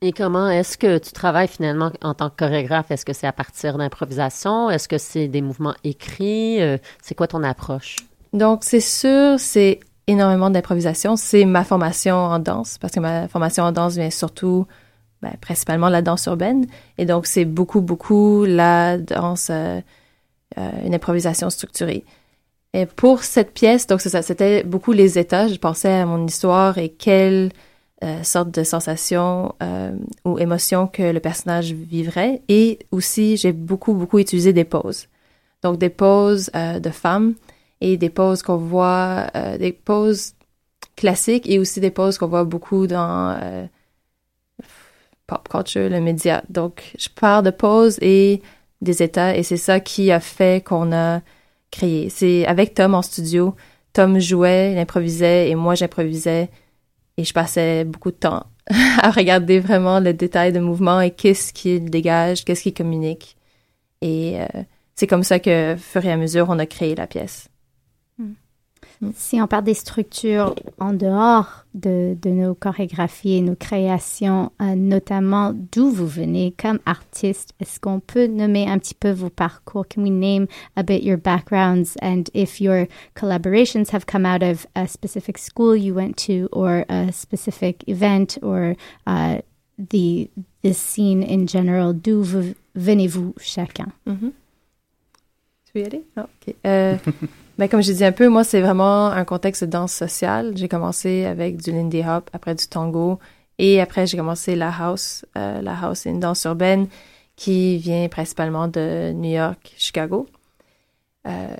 [0.00, 2.90] Et comment est-ce que tu travailles finalement en tant que chorégraphe?
[2.90, 4.70] Est-ce que c'est à partir d'improvisation?
[4.70, 6.60] Est-ce que c'est des mouvements écrits?
[6.60, 7.96] Euh, c'est quoi ton approche?
[8.32, 11.16] Donc, c'est sûr, c'est énormément d'improvisation.
[11.16, 14.66] C'est ma formation en danse, parce que ma formation en danse vient surtout,
[15.22, 16.66] ben, principalement de la danse urbaine.
[16.96, 19.80] Et donc, c'est beaucoup, beaucoup la danse, euh,
[20.58, 22.04] euh, une improvisation structurée.
[22.78, 25.48] Et pour cette pièce, donc c'était beaucoup les états.
[25.48, 27.50] Je pensais à mon histoire et quelle
[28.04, 32.40] euh, sorte de sensation euh, ou émotion que le personnage vivrait.
[32.48, 35.08] Et aussi, j'ai beaucoup, beaucoup utilisé des poses.
[35.64, 37.34] Donc, des poses euh, de femmes
[37.80, 40.34] et des poses qu'on voit, euh, des poses
[40.94, 43.66] classiques et aussi des poses qu'on voit beaucoup dans euh,
[45.26, 46.44] pop culture, le média.
[46.48, 48.40] Donc, je pars de poses et
[48.82, 51.22] des états et c'est ça qui a fait qu'on a
[51.70, 52.08] créé.
[52.10, 53.54] C'est avec Tom en studio.
[53.92, 56.50] Tom jouait, il improvisait et moi j'improvisais
[57.16, 58.46] et je passais beaucoup de temps
[59.02, 63.36] à regarder vraiment le détail de mouvement et qu'est-ce qu'il dégage, qu'est-ce qu'il communique.
[64.00, 64.46] Et euh,
[64.94, 67.48] c'est comme ça que, fur et à mesure, on a créé la pièce.
[69.14, 74.74] Si on parle des structures en dehors de, de nos chorégraphies et nos créations, euh,
[74.74, 79.86] notamment d'où vous venez comme artiste, est-ce qu'on peut nommer un petit peu vos parcours?
[79.88, 81.96] Can we name a bit your backgrounds?
[82.02, 86.84] And if your collaborations have come out of a specific school you went to or
[86.88, 88.74] a specific event or
[89.06, 89.38] uh,
[89.78, 90.28] the,
[90.64, 91.92] the scene in general?
[91.94, 93.92] D'où vous- venez-vous chacun?
[94.06, 96.04] Tu veux y aller?
[96.16, 96.54] OK.
[96.66, 96.96] Euh,
[97.58, 100.52] ben, comme j'ai dit un peu, moi, c'est vraiment un contexte de danse sociale.
[100.56, 103.18] J'ai commencé avec du Lindy Hop, après du tango,
[103.58, 105.24] et après, j'ai commencé la house.
[105.36, 106.86] Euh, la house, c'est une danse urbaine
[107.34, 110.26] qui vient principalement de New York, Chicago.
[111.26, 111.56] Euh,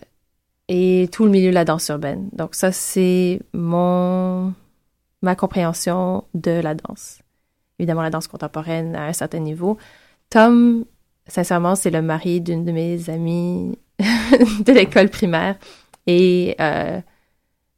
[0.69, 2.29] et tout le milieu de la danse urbaine.
[2.33, 4.55] Donc, ça, c'est mon,
[5.23, 7.21] ma compréhension de la danse.
[7.79, 9.79] Évidemment, la danse contemporaine à un certain niveau.
[10.31, 10.85] Tom,
[11.27, 15.57] sincèrement, c'est le mari d'une de mes amies de l'école primaire.
[16.09, 17.01] Et euh,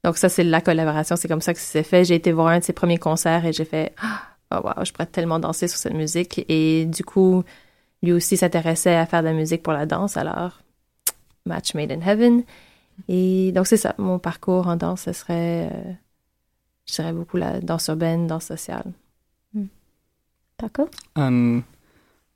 [0.04, 1.16] donc ça, c'est la collaboration.
[1.16, 2.04] C'est comme ça que ça s'est fait.
[2.04, 3.92] J'ai été voir un de ses premiers concerts et j'ai fait
[4.52, 7.42] «Oh wow, je pourrais tellement danser sur cette musique.» Et du coup,
[8.02, 10.16] lui aussi s'intéressait à faire de la musique pour la danse.
[10.16, 10.62] Alors,
[11.44, 12.44] match made in heaven.
[13.08, 15.92] Et donc c'est ça, mon parcours en danse, ce serait, euh,
[16.86, 18.92] je dirais beaucoup la danse urbaine, danse sociale.
[20.58, 20.90] Paco?
[21.16, 21.62] And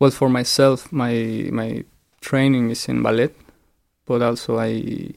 [0.00, 1.84] well, for myself, my my
[2.22, 3.30] training is in ballet,
[4.06, 5.14] but also I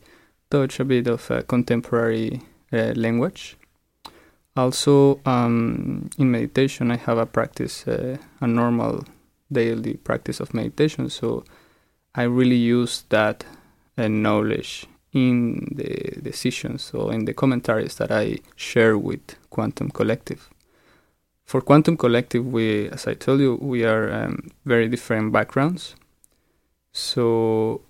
[0.50, 2.42] touch a bit of uh, contemporary
[2.72, 3.58] uh, language.
[4.56, 9.06] Also, um, in meditation, I have a practice, uh, a normal
[9.52, 11.10] daily practice of meditation.
[11.10, 11.44] So
[12.16, 13.46] I really use that
[13.98, 20.50] uh, knowledge in the decisions, so in the commentaries that I share with Quantum Collective
[21.48, 25.96] for Quantum Collective, we, as I told you, we are um, very different backgrounds.
[26.92, 27.82] So,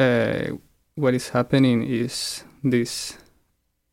[0.00, 0.56] uh,
[0.96, 3.18] what is happening is this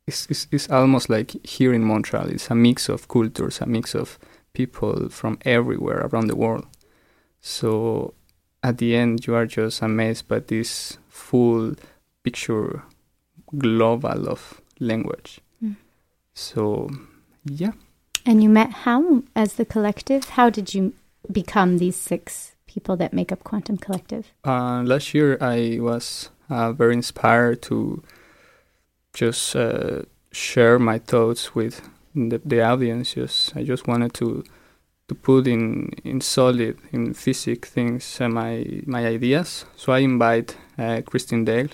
[0.07, 2.29] is is is almost like here in Montreal.
[2.29, 4.17] It's a mix of cultures, a mix of
[4.53, 6.65] people from everywhere around the world.
[7.41, 8.13] So,
[8.63, 11.75] at the end, you are just amazed by this full
[12.23, 12.83] picture,
[13.57, 15.41] global of language.
[15.61, 15.75] Mm.
[16.33, 16.89] So,
[17.45, 17.73] yeah.
[18.25, 20.29] And you met how as the collective?
[20.29, 20.93] How did you
[21.29, 24.31] become these six people that make up Quantum Collective?
[24.45, 28.03] Uh, last year, I was uh, very inspired to
[29.13, 31.81] just uh, share my thoughts with
[32.15, 33.13] the, the audience.
[33.13, 34.43] Just I just wanted to
[35.07, 39.65] to put in in solid, in physic things uh, my my ideas.
[39.75, 41.69] So I invite uh, Christine Dale,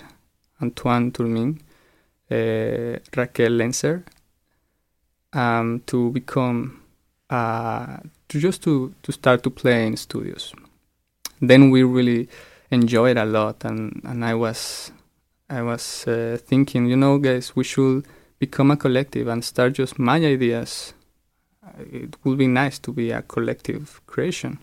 [0.60, 1.60] Antoine Tourmin,
[2.30, 4.02] uh, Raquel Lenzer,
[5.32, 6.82] um, to become
[7.30, 7.98] uh,
[8.28, 10.52] to just to to start to play in studios.
[11.40, 12.28] Then we really
[12.70, 14.92] enjoyed a lot, and and I was
[15.48, 18.06] I was uh, thinking, you know, guys, we should
[18.38, 20.94] become a collective and start just my ideas.
[21.62, 24.58] Uh, It would be nice to be a collective creation.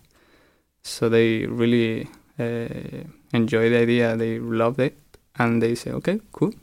[0.81, 2.07] So they really
[2.39, 3.03] uh,
[3.33, 4.15] enjoyed the idea.
[4.15, 4.95] They loved it,
[5.37, 6.53] and they say, okay, cool.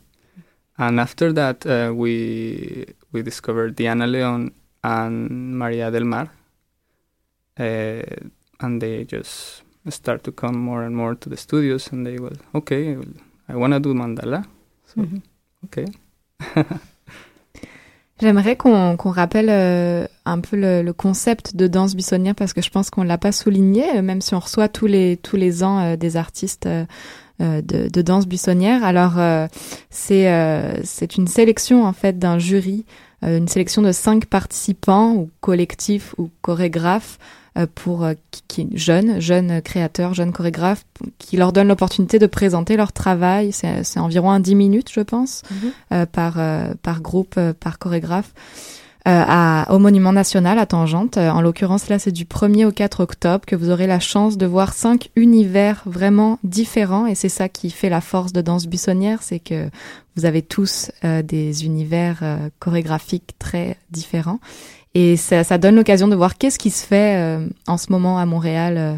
[0.77, 4.51] And after that, uh, we we discovered Diana Leon
[4.83, 6.31] and Maria del Mar,
[7.59, 8.01] uh,
[8.59, 12.37] and they just start to come more and more to the studios, and they will,
[12.53, 12.97] okay,
[13.49, 14.43] I want to do mandala,
[14.85, 15.21] so Mhm.
[15.65, 15.85] okay.
[18.21, 22.69] J'aimerais qu'on rappelle euh, un peu le, le concept de danse buissonnière parce que je
[22.69, 25.79] pense qu'on l'a pas souligné, euh, même si on reçoit tous les tous les ans
[25.79, 26.85] euh, des artistes euh,
[27.41, 28.85] de, de danse buissonnière.
[28.85, 29.15] Alors
[29.89, 32.85] c'est c'est une sélection en fait d'un jury,
[33.21, 37.19] une sélection de cinq participants ou collectifs ou chorégraphes
[37.73, 40.83] pour euh, qui, qui jeunes jeunes créateurs, jeunes chorégraphes,
[41.19, 43.51] qui leur donnent l'opportunité de présenter leur travail.
[43.51, 45.71] C'est environ un 10 minutes, je pense Mhm.
[45.93, 51.17] euh, par, euh, par groupe, euh, par chorégraphe, euh, à, au Monument National à Tangente.
[51.17, 54.37] Euh, en l'occurrence, là, c'est du 1er au 4 octobre que vous aurez la chance
[54.37, 57.05] de voir cinq univers vraiment différents.
[57.05, 59.69] Et c'est ça qui fait la force de Danse Buissonnière, c'est que
[60.15, 64.39] vous avez tous euh, des univers euh, chorégraphiques très différents.
[64.95, 68.17] Et ça, ça donne l'occasion de voir qu'est-ce qui se fait euh, en ce moment
[68.17, 68.97] à Montréal euh,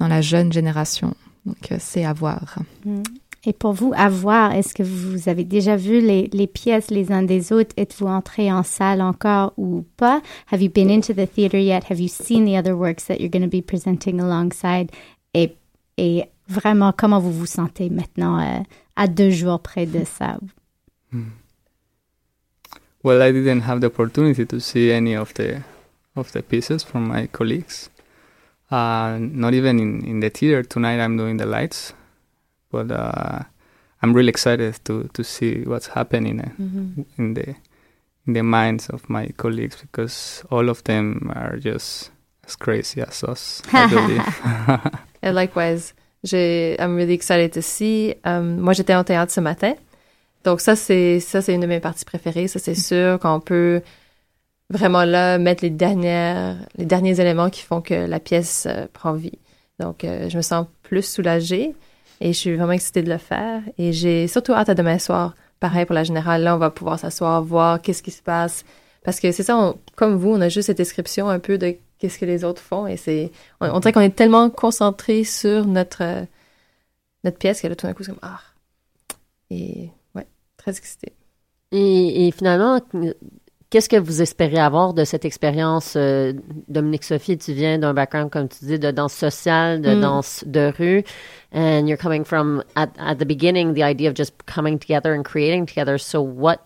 [0.00, 1.14] dans la jeune génération.
[1.46, 2.58] Donc, euh, c'est à voir.
[2.84, 3.02] Mm.
[3.48, 7.12] Et pour vous, à voir, est-ce que vous avez déjà vu les, les pièces les
[7.12, 7.72] uns des autres?
[7.76, 10.20] Êtes-vous entré en salle encore ou pas?
[10.50, 11.84] Have you been into the theater yet?
[11.88, 14.90] Have you seen the other works that you're going to be presenting alongside?
[15.32, 15.54] Et,
[15.96, 18.62] et vraiment, comment vous vous sentez maintenant euh,
[18.96, 20.38] à deux jours près de ça?
[23.04, 25.62] Well, I didn't have the opportunity to see any of the
[26.16, 27.90] of the pieces from my colleagues.
[28.72, 30.98] Uh, not even in, in the theater tonight.
[30.98, 31.92] I'm doing the lights,
[32.70, 33.42] but uh,
[34.02, 37.04] I'm really excited to to see what's happening uh, Mhm.
[37.18, 37.54] in the
[38.26, 42.10] in the minds of my colleagues because all of them are just
[42.46, 43.62] as crazy as us.
[43.72, 44.24] I believe.
[45.22, 45.92] Yeah, likewise.
[46.32, 48.14] I'm really excited to see.
[48.24, 49.74] Um, moi, j'étais en théâtre ce matin.
[50.44, 52.48] Donc, ça, c'est, ça, c'est une de mes parties préférées.
[52.48, 53.80] Ça, c'est sûr qu'on peut
[54.70, 59.12] vraiment là mettre les dernières, les derniers éléments qui font que la pièce euh, prend
[59.12, 59.38] vie.
[59.78, 61.74] Donc, euh, je me sens plus soulagée
[62.20, 63.62] et je suis vraiment excitée de le faire.
[63.78, 65.34] Et j'ai surtout hâte à demain soir.
[65.60, 66.42] Pareil pour la générale.
[66.42, 68.64] Là, on va pouvoir s'asseoir, voir qu'est-ce qui se passe.
[69.04, 72.18] Parce que c'est ça, comme vous, on a juste cette description un peu de qu'est-ce
[72.18, 76.26] que les autres font et c'est, on, on dirait qu'on est tellement concentré sur notre,
[77.24, 78.40] notre pièce que là, tout d'un coup, c'est comme, ah.
[79.50, 81.12] Et, ouais, très excitée.
[81.72, 82.80] Et finalement,
[83.76, 85.96] qu'est-ce que vous espérez avoir de cette expérience?
[85.96, 86.32] euh,
[86.68, 90.00] Dominique Sophie, tu viens d'un background, comme tu dis, de danse sociale, de Mm.
[90.00, 91.04] danse de rue,
[91.52, 95.24] and you're coming from, at, at the beginning, the idea of just coming together and
[95.24, 95.98] creating together.
[95.98, 96.60] So what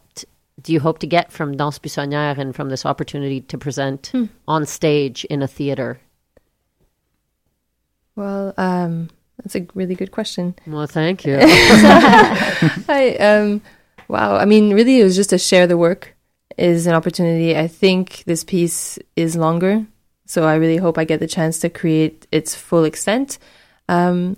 [0.63, 4.27] do you hope to get from Danse Buissonnière and from this opportunity to present Hmm.
[4.47, 5.99] on stage in a theater?
[8.15, 9.09] Well, um,
[9.43, 10.55] that's a really good question.
[10.65, 11.39] Well, thank you.
[12.87, 13.63] Hi, um,
[14.09, 14.37] wow.
[14.37, 16.15] I mean, really, it was just to share the work
[16.61, 17.57] is an opportunity.
[17.57, 19.87] I think this piece is longer,
[20.27, 23.39] so I really hope I get the chance to create its full extent.
[23.89, 24.37] Um,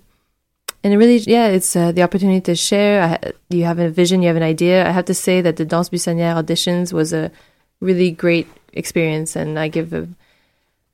[0.84, 3.18] and it really, yeah, it's uh, the opportunity to share.
[3.50, 4.86] You have a vision, you have an idea.
[4.86, 7.30] I have to say that the Danse Buissonnière auditions was a
[7.80, 10.08] really great experience, and I give a,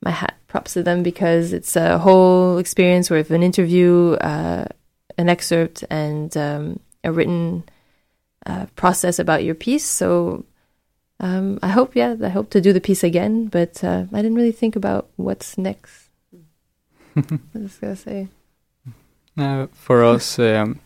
[0.01, 4.65] my hat props to them because it's a whole experience with an interview, uh,
[5.17, 7.63] an excerpt, and um, a written
[8.45, 9.85] uh, process about your piece.
[9.85, 10.45] So
[11.19, 14.35] um, I hope, yeah, I hope to do the piece again, but uh, I didn't
[14.35, 16.09] really think about what's next.
[17.15, 18.27] I was gonna say.
[19.37, 20.79] Uh, for us um,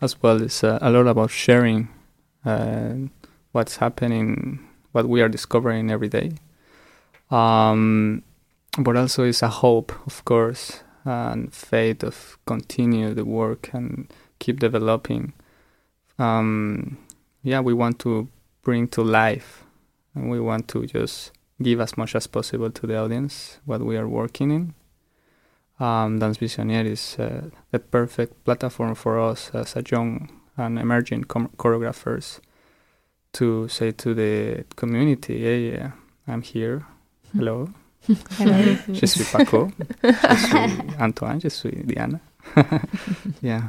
[0.00, 1.88] as well, it's uh, a lot about sharing
[2.44, 2.94] uh,
[3.52, 4.60] what's happening,
[4.92, 6.32] what we are discovering every day.
[7.30, 8.22] Um,
[8.78, 14.60] but also it's a hope, of course, and faith of continue the work and keep
[14.60, 15.32] developing.
[16.18, 16.98] Um,
[17.42, 18.28] yeah, we want to
[18.62, 19.64] bring to life,
[20.14, 21.32] and we want to just
[21.62, 24.74] give as much as possible to the audience what we are working in
[25.82, 31.24] um, Dance Visionnaire is uh, the perfect platform for us as a young and emerging
[31.24, 32.40] com- choreographers
[33.32, 35.90] to say to the community, yeah, yeah,
[36.28, 36.86] I'm here.
[37.34, 37.68] Hello.
[38.32, 38.76] Hello.
[38.92, 39.72] je suis Paco.
[40.02, 41.40] je suis Antoine.
[41.40, 42.20] Je suis Diana.
[43.40, 43.68] yeah.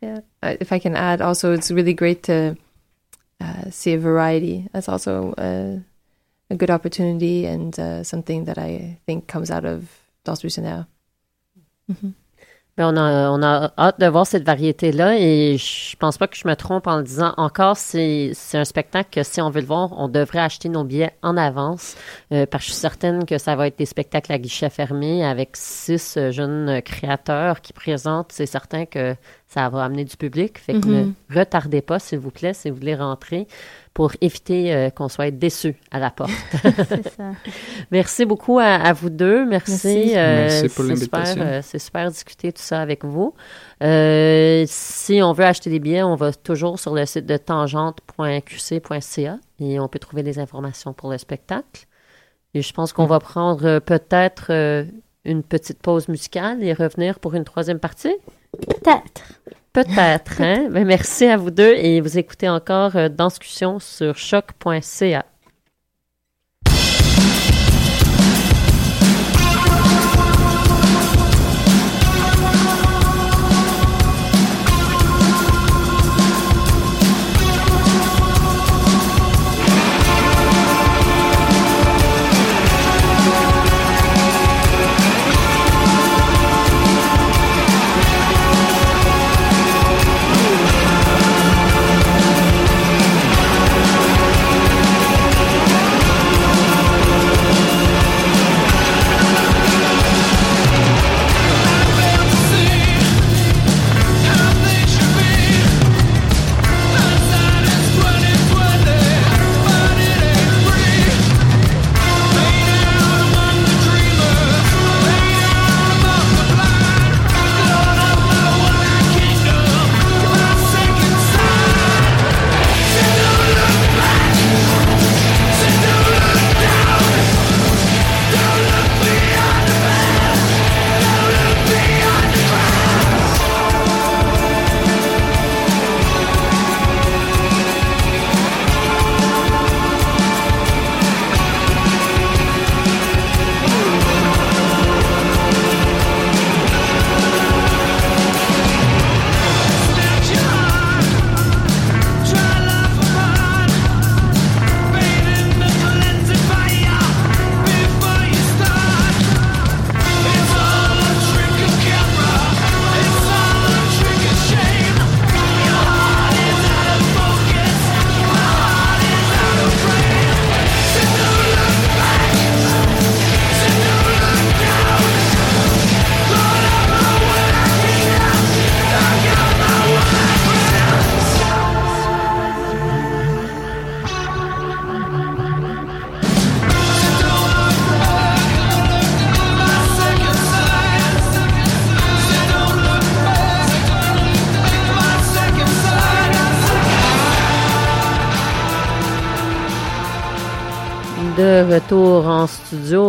[0.00, 2.56] Yeah, uh, if I can add, also it's really great to
[3.40, 4.68] uh, see a variety.
[4.72, 5.80] That's also a,
[6.50, 9.88] a good opportunity and uh, something that I think comes out of
[10.24, 10.86] Danse Buissonnière.
[11.88, 12.14] Mhm.
[12.78, 16.54] Ben, on, a, hâte de voir cette variété-là et je pense pas que je me
[16.54, 20.06] trompe en le disant encore, c'est un spectacle que si on veut le voir, on
[20.06, 21.96] devrait acheter nos billets en avance
[22.32, 25.24] euh, parce que je suis certaine que ça va être des spectacles à guichet fermé
[25.24, 28.30] avec six euh, jeunes créateurs qui présentent.
[28.30, 29.16] C'est certain que
[29.48, 30.58] ça va amener du public.
[30.58, 31.14] Fait que Mhm.
[31.30, 33.46] ne retardez pas, s'il vous plaît, si vous voulez rentrer
[33.94, 36.30] pour éviter euh, qu'on soit déçus à la porte.
[36.88, 37.30] C'est ça.
[37.90, 39.46] Merci beaucoup à, à vous deux.
[39.46, 39.70] Merci.
[39.86, 40.12] Merci.
[40.16, 41.32] euh, Merci pour c'est l'invitation.
[41.34, 43.34] super, euh, C'est super discuter tout ça avec vous.
[43.82, 49.38] Euh, si on veut acheter des billets, on va toujours sur le site de tangente.qc.ca
[49.60, 51.86] et on peut trouver des informations pour le spectacle.
[52.54, 54.84] Et je pense qu'on va prendre euh, peut-être euh,
[55.28, 58.14] une petite pause musicale et revenir pour une troisième partie?
[58.52, 59.22] Peut-être.
[59.72, 60.68] Peut-être, hein?
[60.72, 65.24] Ben, merci à vous deux et vous écoutez encore euh, Danscussion sur choc.ca.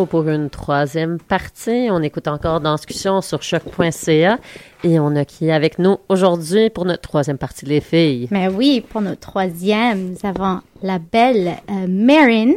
[0.09, 1.87] pour une troisième partie.
[1.91, 4.39] On écoute encore dans discussion sur choc.ca
[4.83, 8.27] et on a qui avec nous aujourd'hui pour notre troisième partie, les filles?
[8.31, 12.53] Mais oui, pour notre troisième, nous avons la belle euh, Marin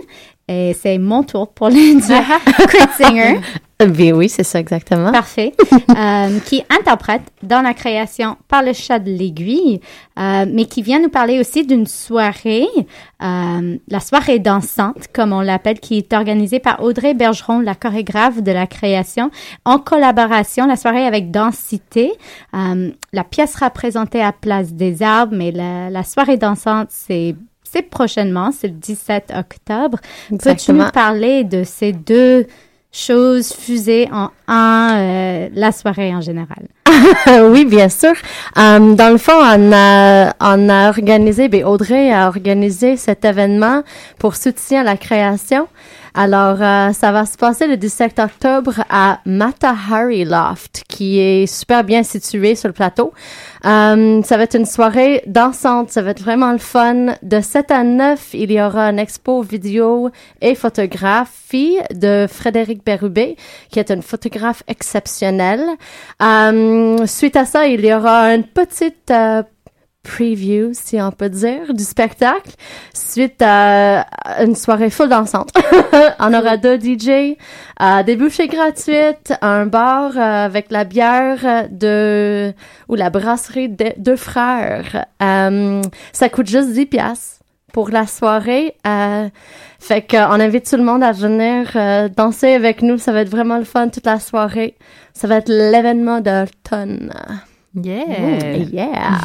[0.49, 2.25] et c'est mon tour pour le dire.
[2.67, 3.41] Crit Singer.
[3.87, 5.11] Ben oui, c'est ça exactement.
[5.11, 5.55] Parfait.
[5.73, 9.81] euh, qui interprète dans la création par le chat de l'aiguille,
[10.19, 12.69] euh, mais qui vient nous parler aussi d'une soirée,
[13.23, 18.43] euh, la soirée dansante, comme on l'appelle, qui est organisée par Audrey Bergeron, la chorégraphe
[18.43, 19.31] de la création,
[19.65, 22.13] en collaboration, la soirée avec Densité.
[22.55, 27.35] Euh, la pièce sera présentée à Place des Arbres, mais la, la soirée dansante, c'est
[27.73, 29.99] c'est prochainement, c'est le 17 octobre.
[30.43, 32.47] Peux-tu nous parler de ces deux
[32.93, 36.69] choses fusées en un, euh, la soirée en général?
[37.51, 38.13] oui, bien sûr.
[38.59, 43.83] Euh, dans le fond, on a, on a organisé, ben Audrey a organisé cet événement
[44.19, 45.67] pour soutien à la création.
[46.15, 51.85] Alors, euh, ça va se passer le 17 octobre à Matahari Loft, qui est super
[51.85, 53.15] bien situé sur le plateau.
[53.65, 57.15] Euh, ça va être une soirée dansante, ça va être vraiment le fun.
[57.23, 60.11] De 7 à 9, il y aura une expo vidéo
[60.43, 63.37] et photographie de Frédéric Berubé,
[63.71, 65.65] qui est un photographe exceptionnel.
[66.21, 69.43] Euh, suite à ça, il y aura une petite euh,
[70.03, 72.51] preview, si on peut dire, du spectacle,
[72.93, 74.07] suite à
[74.41, 75.51] une soirée full dansante.
[76.19, 77.37] on aura deux DJ,
[77.81, 82.53] euh, des bouchées gratuites, un bar euh, avec la bière de
[82.89, 85.07] ou la brasserie de deux frères.
[85.23, 85.83] Euh,
[86.13, 87.43] ça coûte juste 10 piastres
[87.73, 88.77] pour la soirée.
[88.87, 89.29] Euh,
[89.79, 92.99] fait qu'on invite tout le monde à venir euh, danser avec nous.
[92.99, 94.77] Ça va être vraiment le fun toute la soirée.
[95.15, 97.13] Ça va être l'événement d'automne.
[97.75, 98.05] Yeah!
[98.59, 99.21] Mmh, yeah!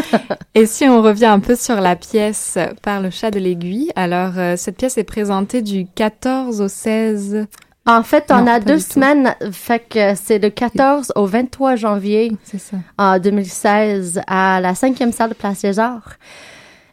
[0.54, 4.32] Et si on revient un peu sur la pièce par le chat de l'aiguille, alors
[4.38, 7.46] euh, cette pièce est présentée du 14 au 16.
[7.86, 8.80] En fait, on Non, a deux tout.
[8.92, 9.34] semaines.
[9.52, 12.76] Fait que c'est le 14 au 23 janvier ça.
[12.98, 16.12] en 2016 à la cinquième salle de Place des Arts.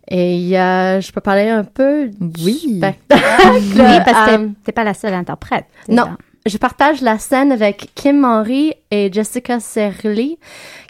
[0.10, 2.78] Et euh, je peux parler un peu du Oui.
[2.78, 3.24] spectacle?
[3.76, 5.66] Oui, parce que Euh, t'es- pas la seule interprète.
[5.90, 6.04] non.
[6.06, 6.18] ça.
[6.48, 10.40] Je partage la scène avec Kim Henry et Jessica Serly,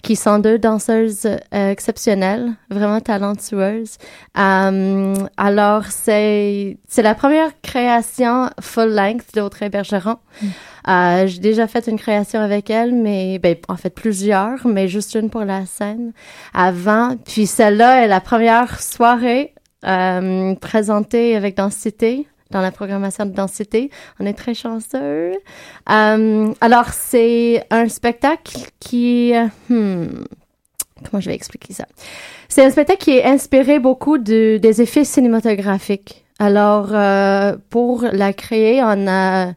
[0.04, 3.98] qui sont deux danseuses euh, exceptionnelles, vraiment talentueuses.
[4.38, 10.18] Euh, alors, c'est c'est la première création full-length d'Audrey Bergeron.
[10.86, 15.16] Euh, J'ai déjà fait une création avec elle, mais ben, en fait plusieurs, mais juste
[15.16, 16.12] une pour la scène
[16.54, 17.16] avant.
[17.16, 19.54] Puis celle-là est la première soirée
[19.84, 23.90] euh, présentée avec Densité dans la programmation de Densité.
[24.20, 25.32] On est très chanceux.
[25.90, 29.34] Euh, alors, c'est un spectacle qui...
[29.34, 30.24] euh, hmm,
[31.10, 31.86] comment je vais expliquer ça?
[32.48, 36.24] C'est un spectacle qui est inspiré beaucoup de, des effets cinématographiques.
[36.38, 39.52] Alors, euh, pour la créer, on a...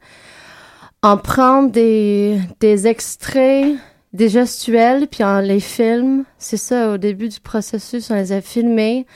[1.03, 3.75] On prend des, des extraits,
[4.13, 6.25] des gestuels, puis on les filme.
[6.37, 9.07] C'est ça, au début du processus, on les a filmés.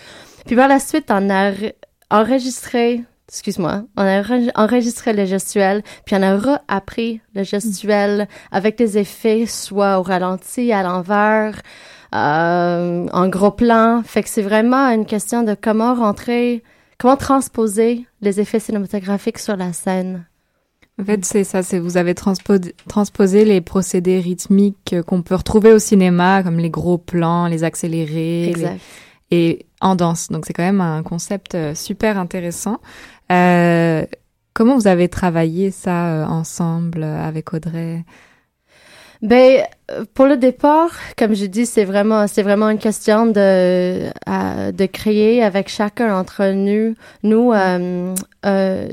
[0.48, 1.74] Puis par la suite, on a re-
[2.10, 3.04] enregistré,
[3.36, 8.98] excuse-moi, on a re- enregistré le gestuel, puis on a reappris le gestuel avec des
[8.98, 11.62] effets, soit au ralenti, à l'envers,
[12.14, 14.02] euh, en gros plan.
[14.06, 16.64] Fait que c'est vraiment une question de comment rentrer,
[16.98, 20.26] comment transposer les effets cinématographiques sur la scène.
[21.00, 25.74] En fait, c'est ça, c'est vous avez transpo- transposé les procédés rythmiques qu'on peut retrouver
[25.74, 28.72] au cinéma, comme les gros plans, les accélérés, Exact.
[28.74, 28.80] les-
[29.32, 30.30] et en danse.
[30.30, 32.78] Donc c'est quand même un concept euh, super intéressant.
[33.32, 34.06] Euh,
[34.54, 38.04] comment vous avez travaillé ça euh, ensemble euh, avec Audrey?
[39.22, 39.64] Ben,
[40.14, 44.12] pour le départ, comme je dis, c'est vraiment, c'est vraiment une question de,
[44.72, 48.14] de créer avec chacun entre nous, nous, euh,
[48.46, 48.90] euh,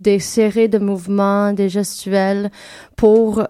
[0.00, 2.50] des séries de mouvements, des gestuels
[2.96, 3.46] pour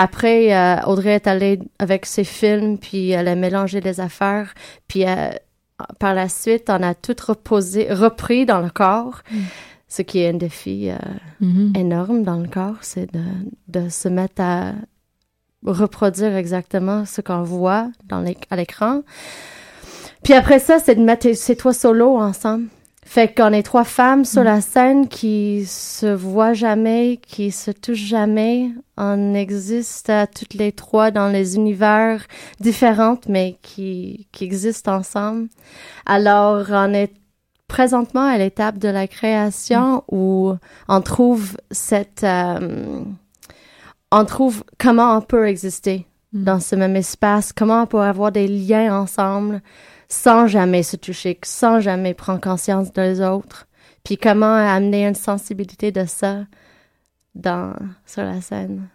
[0.00, 4.54] après, euh, Audrey est allée avec ses films, puis elle a mélangé les affaires,
[4.86, 5.30] puis euh,
[5.98, 9.22] par la suite, on a tout reposé, repris dans le corps,
[9.88, 10.96] ce qui est un défi euh,
[11.40, 11.72] Mhm.
[11.76, 13.22] énorme dans le corps, c'est de,
[13.68, 14.72] de se mettre à
[15.64, 19.02] reproduire exactement ce qu'on voit dans à l'écran.
[20.24, 22.66] Puis après ça, c'est de mettre ces trois solos ensemble.
[23.08, 28.04] Fait qu'on est trois femmes sur la scène qui se voient jamais, qui se touchent
[28.04, 28.70] jamais.
[28.98, 32.26] On existe à toutes les trois dans les univers
[32.60, 35.48] différents, mais qui, qui existent ensemble.
[36.04, 37.14] Alors, on est
[37.66, 40.52] présentement à l'étape de la création où
[40.86, 42.24] on trouve cette...
[42.24, 43.00] euh,
[44.12, 46.44] on trouve comment on peut exister Mm.
[46.44, 49.62] dans ce même espace, comment on peut avoir des liens ensemble
[50.08, 53.66] sans jamais se toucher, sans jamais prendre conscience des autres.
[54.04, 56.46] puis comment amener une sensibilité de ça
[57.34, 57.74] dans,
[58.06, 58.88] sur la scène?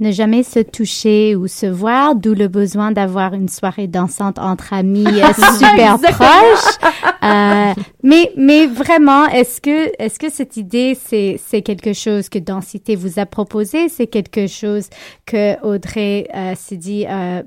[0.00, 4.72] Ne jamais se toucher ou se voir, d'où le besoin d'avoir une soirée dansante entre
[4.72, 7.04] amis euh, super proche.
[7.22, 12.38] Euh, mais mais vraiment, est-ce que est-ce que cette idée c'est c'est quelque chose que
[12.38, 14.88] Densité vous a proposé, c'est quelque chose
[15.26, 17.42] que Audrey euh, s'est dit euh,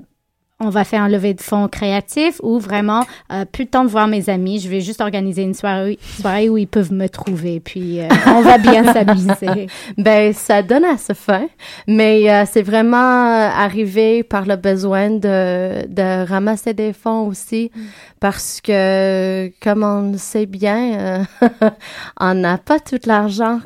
[0.60, 3.88] on va faire un lever de fonds créatif ou vraiment euh, plus de temps de
[3.88, 7.58] voir mes amis, je vais juste organiser une soirée, soirée où ils peuvent me trouver,
[7.58, 9.66] puis euh, on va bien s'amuser.
[9.98, 11.48] ben ça donne à ce fin,
[11.88, 17.70] mais euh, c'est vraiment arrivé par le besoin de de ramasser des fonds aussi
[18.20, 21.48] parce que comme on le sait bien, euh,
[22.20, 23.60] on n'a pas tout l'argent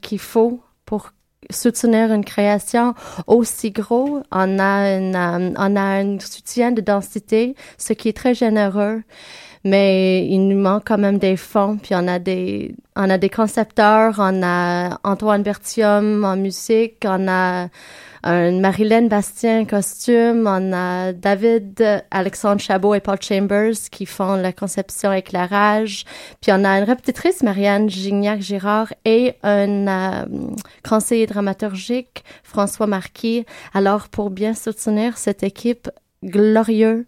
[0.00, 1.10] qu'il faut pour
[1.50, 2.94] soutenir une création
[3.26, 4.22] aussi gros.
[4.30, 9.02] On a une, euh, on a un soutien de densité, ce qui est très généreux.
[9.66, 13.30] Mais il nous manque quand même des fonds, puis on a des, on a des
[13.30, 17.68] concepteurs, on a Antoine Bertium en musique, on a
[18.26, 24.52] un Marilyn Bastien costume, on a David, Alexandre Chabot et Paul Chambers qui font la
[24.52, 26.04] conception éclairage,
[26.40, 30.24] puis on a une répétitrice Marianne Gignac-Girard et un euh,
[30.88, 33.44] conseiller dramaturgique François Marquis.
[33.74, 35.90] Alors pour bien soutenir cette équipe
[36.24, 37.04] glorieuse,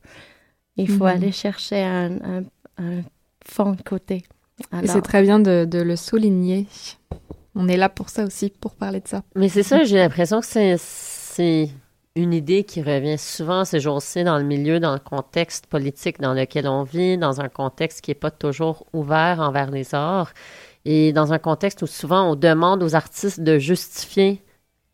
[0.76, 1.16] il faut Mhm.
[1.16, 2.42] aller chercher un, un,
[2.76, 3.00] un
[3.42, 4.24] fond de côté.
[4.82, 6.66] Et c'est très bien de, de le souligner.
[7.56, 9.22] On est là pour ça aussi, pour parler de ça.
[9.34, 11.70] Mais c'est ça, j'ai l'impression que c'est,
[12.14, 16.32] une idée qui revient souvent ces jours-ci dans le milieu, dans le contexte politique dans
[16.32, 20.32] lequel on vit, dans un contexte qui n'est pas toujours ouvert envers les arts
[20.86, 24.42] et dans un contexte où souvent on demande aux artistes de justifier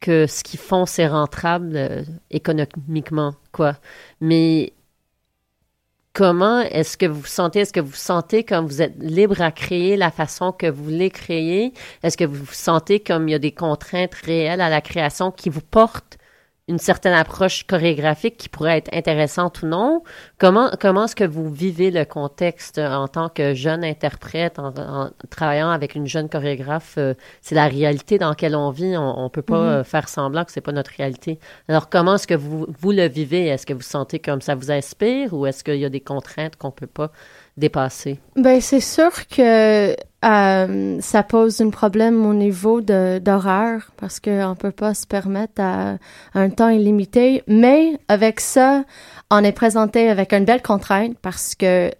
[0.00, 3.76] que ce qu'ils font, c'est rentable euh, économiquement, quoi.
[4.20, 4.72] Mais
[6.12, 7.60] comment est-ce que vous sentez?
[7.60, 10.84] Est-ce que vous vous sentez comme vous êtes libre à créer la façon que vous
[10.84, 11.72] voulez créer?
[12.02, 15.30] Est-ce que vous vous sentez comme il y a des contraintes réelles à la création
[15.30, 16.18] qui vous portent
[16.68, 20.02] une certaine approche chorégraphique qui pourrait être intéressante ou non?
[20.38, 25.10] Comment, comment est-ce que vous vivez le contexte en tant que jeune interprète, en, en
[25.28, 26.94] travaillant avec une jeune chorégraphe?
[26.98, 28.96] euh, c'est la réalité dans laquelle on vit.
[28.96, 29.66] On ne peut pas Mhm.
[29.80, 31.38] euh, faire semblant que c'est pas notre réalité.
[31.68, 33.46] Alors, comment est-ce que vous, vous le vivez?
[33.48, 36.56] Est-ce que vous sentez comme ça vous inspire ou est-ce qu'il y a des contraintes
[36.56, 37.10] qu'on peut pas
[37.56, 38.18] dépasser?
[38.36, 39.94] Ben, c'est sûr que
[40.24, 45.96] euh, ça pose un problème au niveau d'horaire parce qu'on peut pas se permettre à,
[46.34, 47.42] un temps illimité.
[47.46, 48.84] Mais avec ça,
[49.30, 51.90] on est présenté avec une belle contrainte parce que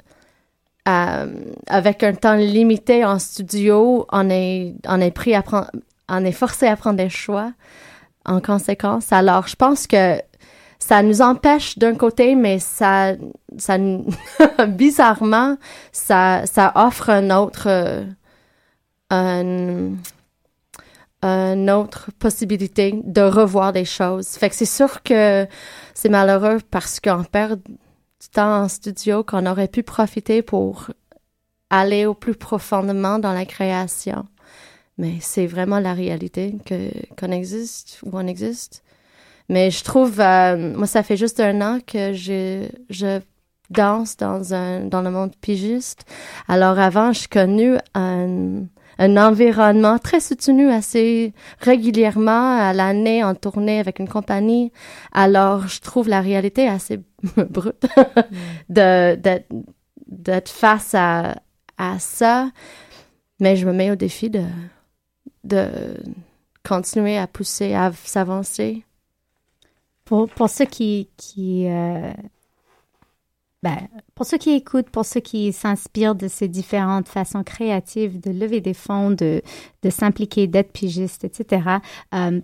[0.89, 1.27] euh,
[1.69, 5.71] avec un temps limité en studio, on est on est pris à prendre,
[6.09, 7.53] on est forcé à prendre des choix
[8.25, 9.13] en conséquence.
[9.13, 10.21] Alors, je pense que
[10.83, 13.13] ça nous empêche d'un côté, mais ça,
[13.57, 13.79] ça,
[14.67, 15.57] bizarrement,
[15.93, 18.05] ça, ça offre un autre, euh,
[19.09, 19.93] un,
[21.23, 24.27] une autre possibilité de revoir des choses.
[24.31, 25.47] Fait que c'est sûr que
[25.95, 30.91] c'est malheureux parce qu'on perd du temps en studio qu'on aurait pu profiter pour
[31.71, 34.27] aller au plus profondément dans la création.
[34.99, 38.83] Mais c'est vraiment la réalité que qu'on existe où on existe.
[39.53, 43.21] Mais je trouve, euh, moi, ça fait juste un an que je, je
[43.69, 46.07] danse dans un dans le monde pigiste.
[46.49, 48.63] Alors avant, je connu un
[48.99, 54.73] un environnement très soutenu assez régulièrement à l'année en tournée avec une compagnie.
[55.13, 57.01] Alors, je trouve la réalité assez
[57.37, 57.87] brute
[58.71, 59.49] de d'être
[60.07, 61.37] d'être face à
[61.77, 62.51] à ça.
[63.39, 64.45] Mais je me mets au défi de
[65.45, 65.69] de
[66.67, 68.85] continuer à pousser, à s'avancer.
[70.05, 72.13] Pour, ceux qui, qui euh,
[73.63, 73.79] ben,
[74.15, 78.61] pour ceux qui écoutent, pour ceux qui s'inspirent de ces différentes façons créatives de lever
[78.61, 79.43] des fonds, de,
[79.83, 81.79] de s'impliquer, d'être pigiste, etc.,
[82.15, 82.41] euh,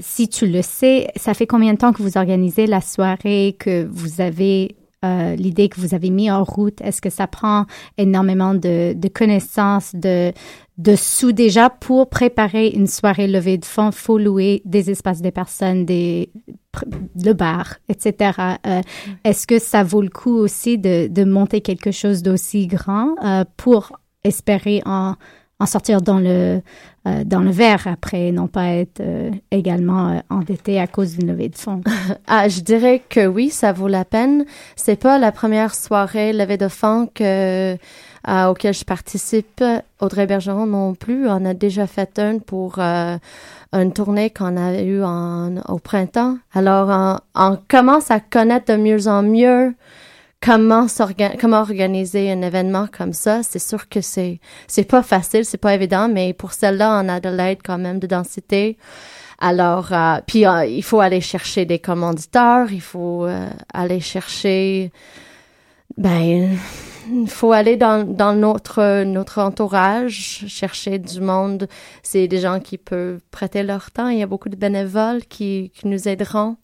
[0.00, 3.84] si tu le sais, ça fait combien de temps que vous organisez la soirée, que
[3.84, 4.74] vous avez
[5.04, 6.80] euh, l'idée que vous avez mis en route?
[6.80, 7.66] Est-ce que ça prend
[7.98, 10.32] énormément de, de connaissances, de,
[10.78, 13.90] de sous déjà pour préparer une soirée levée de fonds?
[13.92, 16.30] faut louer des espaces des personnes, des,
[17.22, 18.32] le bar, etc.
[18.66, 18.80] Euh,
[19.24, 23.44] Est-ce que ça vaut le coup aussi de, de monter quelque chose d'aussi grand euh,
[23.56, 23.92] pour
[24.24, 25.14] espérer en,
[25.62, 26.60] en sortir dans le,
[27.06, 31.28] euh, dans le verre après, non pas être euh, également euh, endetté à cause d'une
[31.28, 31.82] levée de fonds?
[32.26, 34.44] Ah, je dirais que oui, ça vaut la peine.
[34.74, 37.76] C'est pas la première soirée levée de fonds euh,
[38.48, 39.62] auquel je participe.
[40.00, 41.28] Audrey Bergeron non plus.
[41.28, 46.38] On a déjà fait une pour une tournée qu'on a eue au printemps.
[46.54, 49.74] Alors, on commence à connaître de mieux en mieux
[50.42, 53.42] comment s'orga- comment organiser un événement comme ça.
[53.42, 57.20] C'est sûr que c'est c'est pas facile, c'est pas évident, mais pour celle-là, on a
[57.20, 58.76] de l'aide quand même de densité.
[59.38, 64.92] Alors, euh, puis euh, il faut aller chercher des commanditeurs, il faut euh, aller chercher,
[65.96, 66.56] ben,
[67.10, 71.68] il faut aller dans, dans notre notre entourage, chercher du monde.
[72.02, 74.08] C'est des gens qui peuvent prêter leur temps.
[74.08, 76.56] Il y a beaucoup de bénévoles qui, qui nous aideront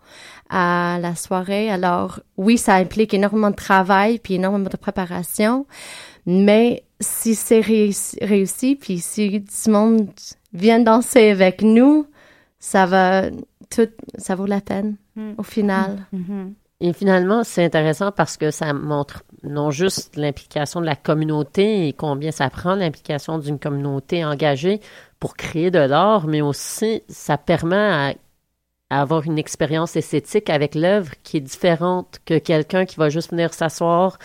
[0.48, 1.70] à la soirée.
[1.70, 5.66] Alors, oui, ça implique énormément de travail puis énormément de préparation,
[6.26, 10.08] mais si c'est réussi, réussi, puis si du monde
[10.52, 12.06] vient danser avec nous,
[12.58, 13.30] ça va
[13.70, 14.96] tout, ça vaut la peine
[15.36, 16.06] au final.
[16.80, 21.92] Et finalement, c'est intéressant parce que ça montre non juste l'implication de la communauté et
[21.92, 24.80] combien ça prend l'implication d'une communauté engagée
[25.18, 28.14] pour créer de l'art, mais aussi ça permet à,
[28.90, 33.32] à avoir une expérience esthétique avec l'œuvre qui est différente que quelqu'un qui va juste
[33.32, 34.16] venir s'asseoir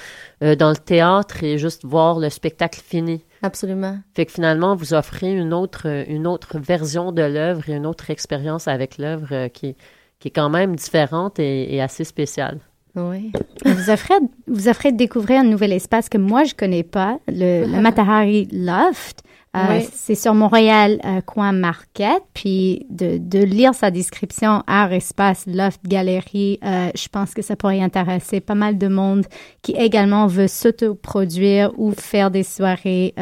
[0.44, 3.26] euh, dans le théâtre et juste voir le spectacle fini.
[3.42, 3.98] Absolument.
[4.14, 8.12] Fait que finalement, vous offrez une autre, une autre version de l'œuvre et une autre
[8.12, 9.76] expérience avec l'œuvre euh, qui,
[10.24, 12.62] qui est quand même différente et, et assez spéciale.
[12.96, 13.34] Oui.
[13.66, 14.14] Vous offrez,
[14.48, 18.48] vous offrez de découvrir un nouvel espace que moi, je connais pas, le, le Matahari
[18.54, 19.22] Loft.
[19.58, 19.90] Euh, Oui.
[19.92, 22.24] C'est sur Montréal, euh, coin Marquette.
[22.34, 27.58] Puis de, de lire sa description, art, espace, loft, galerie, euh, je pense que ça
[27.58, 29.26] pourrait intéresser pas mal de monde
[29.62, 33.14] qui également veut s'autoproduire ou faire des soirées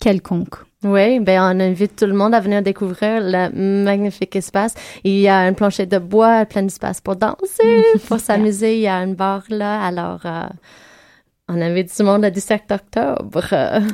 [0.00, 0.56] quelconques.
[0.84, 4.74] Oui, ben on invite tout le monde à venir découvrir le magnifique espace.
[5.04, 8.76] Il y a une planchette de bois, plein d'espace pour danser, pour s'amuser.
[8.76, 9.80] Il y a une bar là.
[9.80, 10.48] Alors, euh,
[11.48, 11.60] on tout
[11.98, 13.42] le monde le 17 octobre.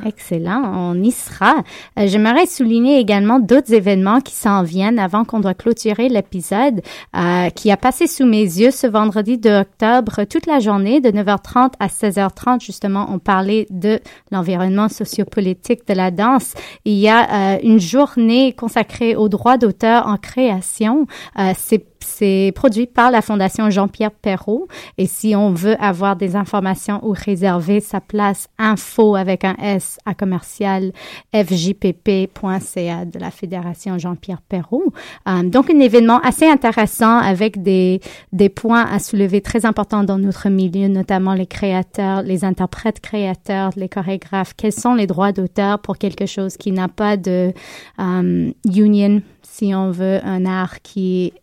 [0.05, 1.55] Excellent, on y sera.
[1.97, 6.81] Euh, J'aimerais souligner également d'autres événements qui s'en viennent avant qu'on doit clôturer l'épisode,
[7.17, 11.09] euh, qui a passé sous mes yeux ce vendredi 2 octobre, toute la journée, de
[11.09, 12.63] 9h30 à 16h30.
[12.63, 13.99] Justement, on parlait de
[14.31, 16.53] l'environnement sociopolitique de la danse.
[16.85, 21.07] Il y a euh, une journée consacrée aux droits d'auteur en création.
[21.39, 24.67] Euh, C'est c'est produit par la Fondation Jean-Pierre Perrault.
[24.97, 29.97] Et si on veut avoir des informations ou réserver sa place, info avec un S
[30.05, 30.91] à commercial
[31.33, 34.93] fjpp.ca de la Fédération Jean-Pierre Perrault.
[35.27, 40.17] Euh, donc, un événement assez intéressant avec des, des points à soulever très importants dans
[40.17, 44.53] notre milieu, notamment les créateurs, les interprètes créateurs, les chorégraphes.
[44.55, 47.53] Quels sont les droits d'auteur pour quelque chose qui n'a pas de
[47.99, 51.33] euh, union, si on veut, un art qui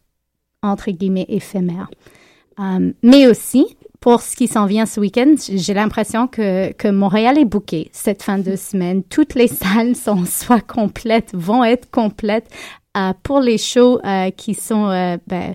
[0.62, 1.90] entre guillemets éphémère.
[2.58, 7.38] Euh, mais aussi, pour ce qui s'en vient ce week-end, j'ai l'impression que, que Montréal
[7.38, 9.02] est booké cette fin de semaine.
[9.04, 12.48] Toutes les salles sont soit complètes, vont être complètes
[12.96, 14.88] euh, pour les shows euh, qui sont
[15.26, 15.54] ben,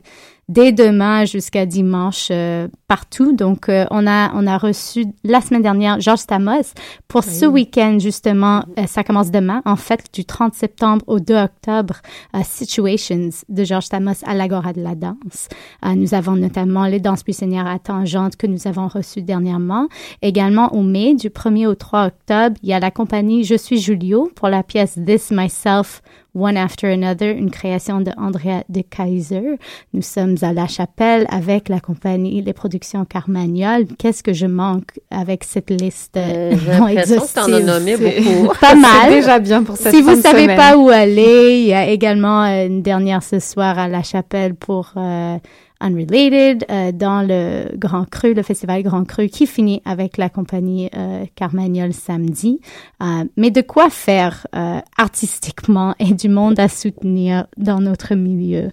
[0.51, 3.33] dès demain jusqu'à dimanche euh, partout.
[3.33, 6.73] Donc, euh, on a on a reçu la semaine dernière Georges Stamos
[7.07, 8.63] pour ce week-end justement.
[8.77, 11.95] euh, ça commence demain, en fait, du 30 septembre au 2 octobre.
[12.35, 15.47] euh, Situations de Georges Stamos à l'Agora de la danse.
[15.85, 19.87] Euh, nous avons notamment les danses buissonnières à Tangente que nous avons reçues dernièrement.
[20.21, 23.79] Également au mai, du 1er au 3 octobre, il y a la compagnie Je suis
[23.79, 26.01] Julio pour la pièce This Myself
[26.34, 29.57] One After Another, une création de Andrea de Kaiser.
[29.93, 33.86] Nous sommes à La Chapelle avec la compagnie Les Productions Carmagnol.
[33.97, 36.15] Qu'est-ce que je manque avec cette liste?
[36.15, 37.65] Euh, non que t'en as exhaustive?
[37.65, 38.53] nommé beaucoup.
[38.61, 38.91] Pas mal.
[39.05, 40.57] C'est déjà bien pour cette Si vous savez semaine.
[40.57, 44.55] pas où aller, il y a également euh, une dernière ce soir à La Chapelle
[44.55, 45.38] pour euh,
[45.82, 50.89] Unrelated euh, dans le Grand Cru, le festival Grand Cru qui finit avec la compagnie
[50.95, 52.61] euh, Carmagnol samedi.
[53.01, 58.71] Euh, mais de quoi faire euh, artistiquement et du monde à soutenir dans notre milieu.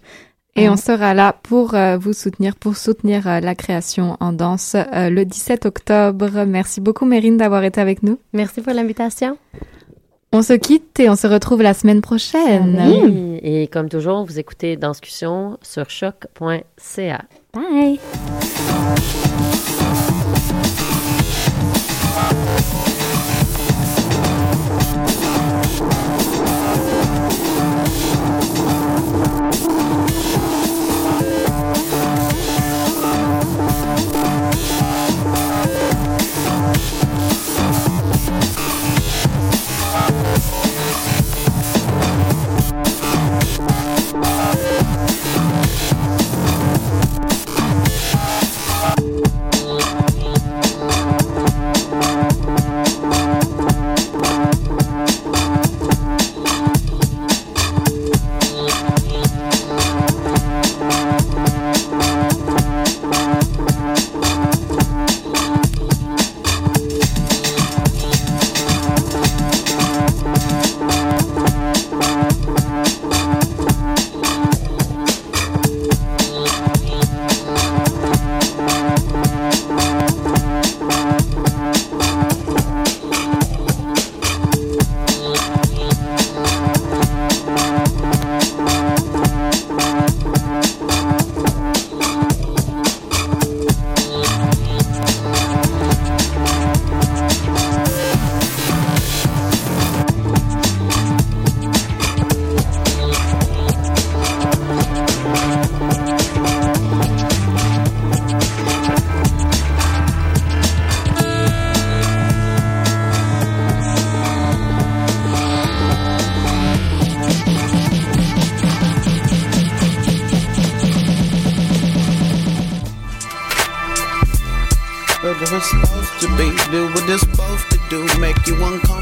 [0.56, 4.32] Et Euh, on sera là pour euh, vous soutenir, pour soutenir euh, la création en
[4.32, 6.44] danse euh, le 17 octobre.
[6.46, 8.18] Merci beaucoup, Mérine, d'avoir été avec nous.
[8.32, 9.38] Merci pour l'invitation.
[10.32, 12.78] On se quitte et on se retrouve la semaine prochaine.
[12.86, 17.22] Oui, et comme toujours, vous écoutez Danscussion sur choc.ca.
[17.54, 17.98] Bye!